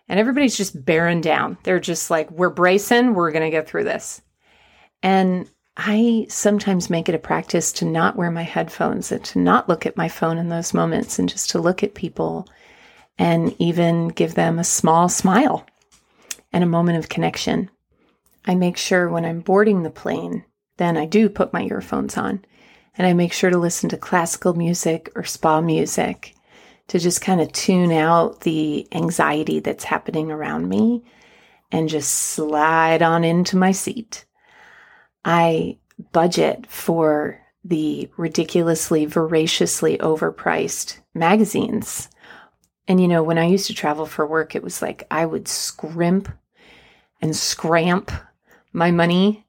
and 0.07 0.19
everybody's 0.19 0.57
just 0.57 0.85
bearing 0.85 1.21
down. 1.21 1.57
They're 1.63 1.79
just 1.79 2.09
like, 2.09 2.29
we're 2.31 2.49
bracing, 2.49 3.13
we're 3.13 3.31
going 3.31 3.45
to 3.45 3.51
get 3.51 3.67
through 3.67 3.85
this. 3.85 4.21
And 5.01 5.49
I 5.75 6.27
sometimes 6.29 6.89
make 6.89 7.09
it 7.09 7.15
a 7.15 7.19
practice 7.19 7.71
to 7.73 7.86
not 7.86 8.15
wear 8.15 8.29
my 8.29 8.43
headphones 8.43 9.12
and 9.12 9.23
to 9.25 9.39
not 9.39 9.67
look 9.67 9.86
at 9.86 9.97
my 9.97 10.07
phone 10.07 10.38
in 10.38 10.49
those 10.49 10.73
moments 10.73 11.17
and 11.17 11.27
just 11.27 11.49
to 11.51 11.59
look 11.59 11.81
at 11.81 11.95
people 11.95 12.47
and 13.17 13.55
even 13.59 14.09
give 14.09 14.36
them 14.36 14.59
a 14.59 14.63
small 14.63 15.09
smile 15.09 15.65
and 16.51 16.63
a 16.63 16.67
moment 16.67 16.99
of 16.99 17.09
connection. 17.09 17.71
I 18.45 18.55
make 18.55 18.77
sure 18.77 19.09
when 19.09 19.25
I'm 19.25 19.39
boarding 19.39 19.81
the 19.81 19.89
plane, 19.89 20.45
then 20.77 20.95
I 20.95 21.05
do 21.05 21.27
put 21.27 21.53
my 21.53 21.63
earphones 21.63 22.17
on 22.17 22.45
and 22.95 23.07
I 23.07 23.13
make 23.13 23.33
sure 23.33 23.49
to 23.49 23.57
listen 23.57 23.89
to 23.89 23.97
classical 23.97 24.53
music 24.53 25.09
or 25.15 25.23
spa 25.23 25.59
music 25.59 26.36
to 26.89 26.99
just 26.99 27.21
kind 27.21 27.41
of 27.41 27.51
tune 27.51 27.91
out 27.91 28.41
the 28.41 28.88
anxiety 28.91 29.59
that's 29.59 29.86
happening 29.86 30.29
around 30.29 30.69
me 30.69 31.03
and 31.71 31.89
just 31.89 32.12
slide 32.12 33.01
on 33.01 33.23
into 33.23 33.57
my 33.57 33.71
seat. 33.71 34.25
I 35.25 35.77
budget 36.12 36.67
for 36.67 37.39
the 37.63 38.09
ridiculously, 38.17 39.05
voraciously 39.05 39.97
overpriced 39.99 40.97
magazines. 41.13 42.09
And 42.88 42.99
you 42.99 43.07
know, 43.07 43.23
when 43.23 43.38
I 43.38 43.45
used 43.45 43.67
to 43.67 43.73
travel 43.73 44.05
for 44.05 44.27
work, 44.27 44.55
it 44.55 44.63
was 44.63 44.81
like 44.81 45.07
I 45.09 45.25
would 45.25 45.47
scrimp 45.47 46.29
and 47.21 47.36
scramp 47.36 48.12
my 48.73 48.91
money 48.91 49.43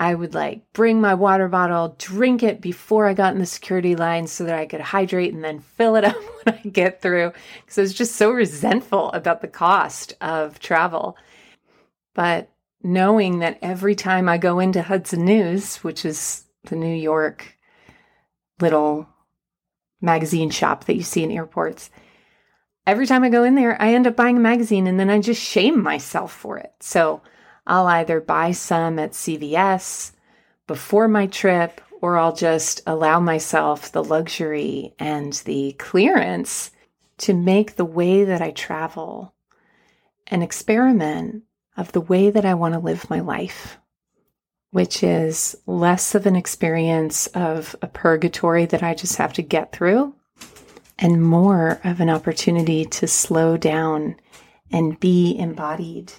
I 0.00 0.14
would 0.14 0.34
like 0.34 0.72
bring 0.72 1.02
my 1.02 1.12
water 1.12 1.46
bottle, 1.46 1.94
drink 1.98 2.42
it 2.42 2.62
before 2.62 3.06
I 3.06 3.12
got 3.12 3.34
in 3.34 3.38
the 3.38 3.44
security 3.44 3.94
line 3.94 4.26
so 4.26 4.44
that 4.44 4.58
I 4.58 4.64
could 4.64 4.80
hydrate 4.80 5.34
and 5.34 5.44
then 5.44 5.60
fill 5.60 5.94
it 5.94 6.04
up 6.06 6.16
when 6.16 6.54
I 6.64 6.68
get 6.68 7.02
through 7.02 7.32
because 7.60 7.78
I 7.78 7.82
was 7.82 7.92
just 7.92 8.16
so 8.16 8.30
resentful 8.30 9.12
about 9.12 9.42
the 9.42 9.46
cost 9.46 10.14
of 10.22 10.58
travel. 10.58 11.18
But 12.14 12.50
knowing 12.82 13.40
that 13.40 13.58
every 13.62 13.94
time 13.94 14.28
I 14.28 14.38
go 14.38 14.58
into 14.58 14.82
Hudson 14.82 15.24
News, 15.24 15.76
which 15.78 16.04
is 16.04 16.44
the 16.64 16.76
New 16.76 16.94
York 16.94 17.56
little 18.60 19.08
magazine 20.00 20.50
shop 20.50 20.84
that 20.84 20.96
you 20.96 21.02
see 21.02 21.22
in 21.22 21.30
airports, 21.30 21.90
every 22.86 23.06
time 23.06 23.22
I 23.22 23.28
go 23.28 23.44
in 23.44 23.54
there, 23.54 23.80
I 23.80 23.94
end 23.94 24.06
up 24.06 24.16
buying 24.16 24.36
a 24.36 24.40
magazine 24.40 24.86
and 24.86 24.98
then 24.98 25.10
I 25.10 25.20
just 25.20 25.42
shame 25.42 25.82
myself 25.82 26.32
for 26.32 26.58
it. 26.58 26.72
So 26.80 27.22
I'll 27.66 27.86
either 27.86 28.20
buy 28.20 28.52
some 28.52 28.98
at 28.98 29.12
CVS 29.12 30.12
before 30.66 31.08
my 31.08 31.26
trip 31.26 31.80
or 32.00 32.16
I'll 32.16 32.34
just 32.34 32.82
allow 32.86 33.20
myself 33.20 33.92
the 33.92 34.02
luxury 34.02 34.94
and 34.98 35.34
the 35.44 35.72
clearance 35.78 36.70
to 37.18 37.34
make 37.34 37.76
the 37.76 37.84
way 37.84 38.24
that 38.24 38.40
I 38.40 38.50
travel 38.52 39.34
an 40.28 40.42
experiment 40.42 41.42
of 41.76 41.92
the 41.92 42.00
way 42.00 42.30
that 42.30 42.44
I 42.44 42.54
want 42.54 42.74
to 42.74 42.80
live 42.80 43.08
my 43.10 43.20
life, 43.20 43.78
which 44.70 45.02
is 45.02 45.56
less 45.66 46.14
of 46.14 46.26
an 46.26 46.36
experience 46.36 47.26
of 47.28 47.76
a 47.82 47.86
purgatory 47.86 48.66
that 48.66 48.82
I 48.82 48.94
just 48.94 49.16
have 49.16 49.32
to 49.34 49.42
get 49.42 49.72
through 49.72 50.14
and 50.98 51.22
more 51.22 51.80
of 51.82 52.00
an 52.00 52.10
opportunity 52.10 52.84
to 52.84 53.06
slow 53.06 53.56
down 53.56 54.16
and 54.70 55.00
be 55.00 55.36
embodied 55.38 56.12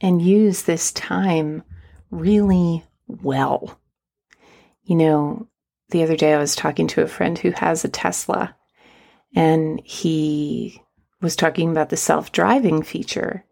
and 0.00 0.22
use 0.22 0.62
this 0.62 0.92
time 0.92 1.62
really 2.10 2.84
well. 3.06 3.80
You 4.84 4.96
know, 4.96 5.48
the 5.90 6.02
other 6.02 6.16
day 6.16 6.34
I 6.34 6.38
was 6.38 6.54
talking 6.54 6.86
to 6.88 7.02
a 7.02 7.08
friend 7.08 7.38
who 7.38 7.50
has 7.52 7.84
a 7.84 7.88
Tesla 7.88 8.54
and 9.34 9.80
he 9.84 10.82
was 11.20 11.34
talking 11.34 11.70
about 11.70 11.88
the 11.88 11.96
self 11.96 12.32
driving 12.32 12.82
feature. 12.82 13.44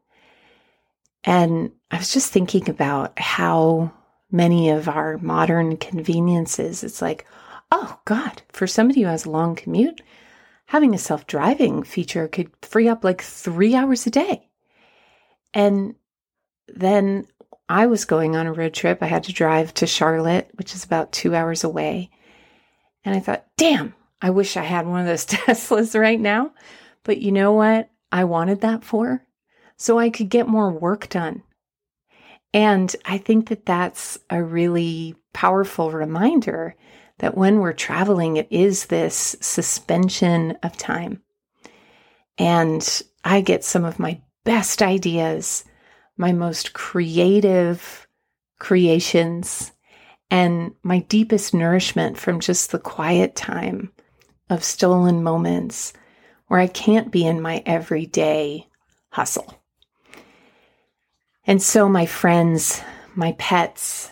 And 1.26 1.72
I 1.90 1.98
was 1.98 2.12
just 2.12 2.32
thinking 2.32 2.70
about 2.70 3.18
how 3.18 3.92
many 4.30 4.70
of 4.70 4.88
our 4.88 5.18
modern 5.18 5.76
conveniences, 5.76 6.84
it's 6.84 7.02
like, 7.02 7.26
oh 7.72 7.98
God, 8.04 8.42
for 8.52 8.68
somebody 8.68 9.02
who 9.02 9.08
has 9.08 9.26
a 9.26 9.30
long 9.30 9.56
commute, 9.56 10.00
having 10.66 10.94
a 10.94 10.98
self 10.98 11.26
driving 11.26 11.82
feature 11.82 12.28
could 12.28 12.50
free 12.62 12.88
up 12.88 13.02
like 13.02 13.22
three 13.22 13.74
hours 13.74 14.06
a 14.06 14.10
day. 14.10 14.48
And 15.52 15.96
then 16.68 17.26
I 17.68 17.86
was 17.86 18.04
going 18.04 18.36
on 18.36 18.46
a 18.46 18.52
road 18.52 18.72
trip. 18.74 19.02
I 19.02 19.06
had 19.06 19.24
to 19.24 19.32
drive 19.32 19.74
to 19.74 19.86
Charlotte, 19.86 20.48
which 20.54 20.74
is 20.74 20.84
about 20.84 21.10
two 21.10 21.34
hours 21.34 21.64
away. 21.64 22.10
And 23.04 23.16
I 23.16 23.20
thought, 23.20 23.46
damn, 23.56 23.94
I 24.22 24.30
wish 24.30 24.56
I 24.56 24.62
had 24.62 24.86
one 24.86 25.00
of 25.00 25.06
those 25.06 25.26
Teslas 25.26 25.98
right 25.98 26.20
now. 26.20 26.52
But 27.02 27.18
you 27.18 27.32
know 27.32 27.52
what? 27.52 27.90
I 28.12 28.24
wanted 28.24 28.60
that 28.60 28.84
for 28.84 29.25
so 29.76 29.98
I 29.98 30.10
could 30.10 30.28
get 30.28 30.48
more 30.48 30.70
work 30.70 31.08
done. 31.08 31.42
And 32.52 32.94
I 33.04 33.18
think 33.18 33.48
that 33.48 33.66
that's 33.66 34.18
a 34.30 34.42
really 34.42 35.14
powerful 35.32 35.90
reminder 35.90 36.74
that 37.18 37.36
when 37.36 37.58
we're 37.58 37.72
traveling, 37.72 38.36
it 38.36 38.48
is 38.50 38.86
this 38.86 39.36
suspension 39.40 40.56
of 40.62 40.76
time. 40.76 41.22
And 42.38 43.02
I 43.24 43.40
get 43.40 43.64
some 43.64 43.84
of 43.84 43.98
my 43.98 44.20
best 44.44 44.82
ideas 44.82 45.64
my 46.16 46.32
most 46.32 46.72
creative 46.72 48.06
creations 48.58 49.72
and 50.30 50.74
my 50.82 51.00
deepest 51.00 51.54
nourishment 51.54 52.18
from 52.18 52.40
just 52.40 52.72
the 52.72 52.78
quiet 52.78 53.36
time 53.36 53.92
of 54.48 54.64
stolen 54.64 55.22
moments 55.22 55.92
where 56.48 56.60
I 56.60 56.66
can't 56.66 57.10
be 57.10 57.26
in 57.26 57.40
my 57.40 57.62
everyday 57.66 58.66
hustle. 59.10 59.62
And 61.46 61.62
so, 61.62 61.88
my 61.88 62.06
friends, 62.06 62.82
my 63.14 63.32
pets, 63.38 64.10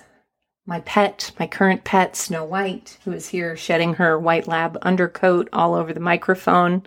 my 0.66 0.81
pet, 0.81 1.33
my 1.38 1.49
current 1.49 1.83
pet, 1.83 2.14
Snow 2.14 2.44
White, 2.44 2.97
who 3.05 3.11
is 3.11 3.29
here 3.29 3.57
shedding 3.57 3.94
her 3.94 4.18
white 4.18 4.47
lab 4.47 4.79
undercoat 4.83 5.49
all 5.53 5.75
over 5.75 5.92
the 5.92 6.01
microphone. 6.01 6.87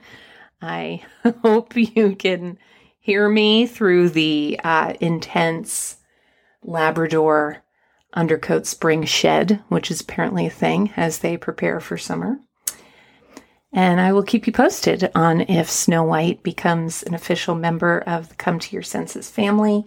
I 0.62 1.04
hope 1.44 1.76
you 1.76 2.16
can 2.16 2.58
hear 3.00 3.28
me 3.28 3.68
through 3.68 4.10
the 4.10 4.60
uh, 4.64 4.94
intense 5.02 5.98
Labrador 6.64 7.64
undercoat 8.14 8.66
spring 8.66 9.04
shed, 9.04 9.62
which 9.68 9.92
is 9.92 10.00
apparently 10.02 10.48
a 10.48 10.52
thing 10.52 10.92
as 10.96 11.20
they 11.20 11.36
prepare 11.36 11.80
for 11.82 11.98
summer. 11.98 12.40
And 13.74 14.00
I 14.00 14.14
will 14.14 14.24
keep 14.24 14.48
you 14.48 14.54
posted 14.54 15.12
on 15.14 15.42
if 15.42 15.70
Snow 15.70 16.04
White 16.04 16.42
becomes 16.42 17.04
an 17.04 17.14
official 17.14 17.54
member 17.54 18.00
of 18.08 18.30
the 18.30 18.36
Come 18.36 18.60
to 18.60 18.74
Your 18.74 18.82
Senses 18.82 19.30
family. 19.30 19.86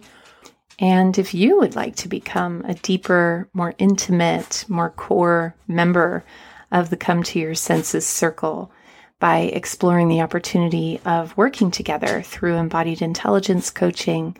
And 0.81 1.17
if 1.19 1.35
you 1.35 1.59
would 1.59 1.75
like 1.75 1.95
to 1.97 2.09
become 2.09 2.65
a 2.65 2.73
deeper, 2.73 3.47
more 3.53 3.75
intimate, 3.77 4.65
more 4.67 4.89
core 4.89 5.53
member 5.67 6.23
of 6.71 6.89
the 6.89 6.97
Come 6.97 7.21
to 7.21 7.37
Your 7.39 7.53
Senses 7.53 8.07
circle, 8.07 8.71
by 9.19 9.41
exploring 9.41 10.07
the 10.07 10.21
opportunity 10.21 10.99
of 11.05 11.37
working 11.37 11.69
together 11.69 12.23
through 12.23 12.55
embodied 12.55 13.03
intelligence 13.03 13.69
coaching. 13.69 14.35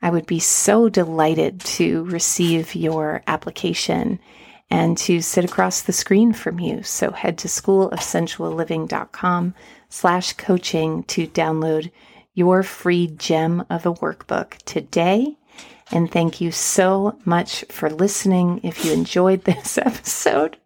I 0.00 0.08
would 0.08 0.24
be 0.24 0.38
so 0.38 0.88
delighted 0.88 1.60
to 1.60 2.04
receive 2.04 2.74
your 2.74 3.22
application 3.26 4.18
and 4.70 4.96
to 4.96 5.20
sit 5.20 5.44
across 5.44 5.82
the 5.82 5.92
screen 5.92 6.32
from 6.32 6.58
you. 6.58 6.82
So 6.82 7.10
head 7.10 7.36
to 7.38 7.48
schoolofsensualliving.com 7.48 9.54
slash 9.90 10.32
coaching 10.32 11.02
to 11.04 11.26
download 11.26 11.90
your 12.32 12.62
free 12.62 13.08
gem 13.08 13.66
of 13.68 13.84
a 13.84 13.92
workbook 13.92 14.56
today. 14.64 15.36
And 15.90 16.10
thank 16.10 16.40
you 16.40 16.52
so 16.52 17.18
much 17.24 17.64
for 17.68 17.90
listening. 17.90 18.60
If 18.62 18.84
you 18.84 18.92
enjoyed 18.92 19.44
this 19.44 19.78
episode, 19.78 20.56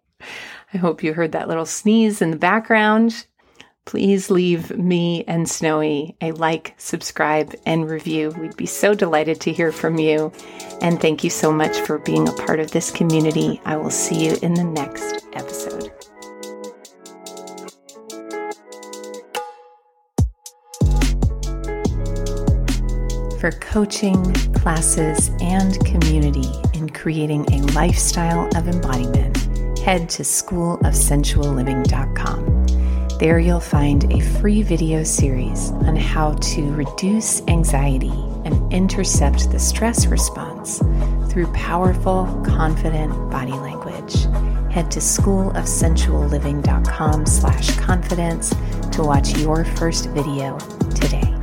I 0.73 0.77
hope 0.77 1.03
you 1.03 1.13
heard 1.13 1.31
that 1.31 1.47
little 1.47 1.65
sneeze 1.65 2.21
in 2.21 2.31
the 2.31 2.37
background 2.37 3.25
please 3.87 4.29
leave 4.29 4.77
me 4.77 5.23
and 5.27 5.49
Snowy 5.49 6.15
a 6.21 6.33
like, 6.33 6.75
subscribe, 6.77 7.55
and 7.65 7.89
review. 7.89 8.35
We'd 8.37 8.57
be 8.57 8.65
so 8.65 8.93
delighted 8.93 9.41
to 9.41 9.53
hear 9.53 9.71
from 9.71 9.97
you. 9.97 10.31
And 10.81 11.01
thank 11.01 11.23
you 11.23 11.29
so 11.29 11.51
much 11.51 11.75
for 11.79 11.97
being 11.97 12.27
a 12.27 12.33
part 12.33 12.59
of 12.59 12.71
this 12.71 12.91
community. 12.91 13.59
I 13.65 13.77
will 13.77 13.89
see 13.89 14.25
you 14.27 14.37
in 14.43 14.53
the 14.53 14.65
next 14.65 15.25
episode. 15.33 15.76
For 23.39 23.51
coaching, 23.51 24.33
classes, 24.53 25.29
and 25.41 25.79
community 25.85 26.49
in 26.73 26.89
creating 26.89 27.45
a 27.53 27.61
lifestyle 27.73 28.47
of 28.57 28.67
embodiment, 28.67 29.37
head 29.77 30.09
to 30.09 30.23
schoolofsensualliving.com. 30.23 32.65
There 33.19 33.37
you'll 33.37 33.59
find 33.59 34.11
a 34.11 34.21
free 34.39 34.63
video 34.63 35.03
series 35.03 35.69
on 35.69 35.95
how 35.95 36.33
to 36.33 36.73
reduce 36.73 37.43
anxiety 37.47 38.09
and 38.43 38.73
intercept 38.73 39.51
the 39.51 39.59
stress 39.59 40.07
response 40.07 40.79
through 41.31 41.53
powerful, 41.53 42.25
confident 42.43 43.13
body 43.29 43.51
language. 43.51 44.23
Head 44.73 44.89
to 44.91 44.99
schoolofsensualliving.com 44.99 47.25
slash 47.27 47.77
confidence 47.77 48.49
to 48.93 49.03
watch 49.03 49.37
your 49.37 49.63
first 49.63 50.09
video 50.09 50.57
today. 50.95 51.36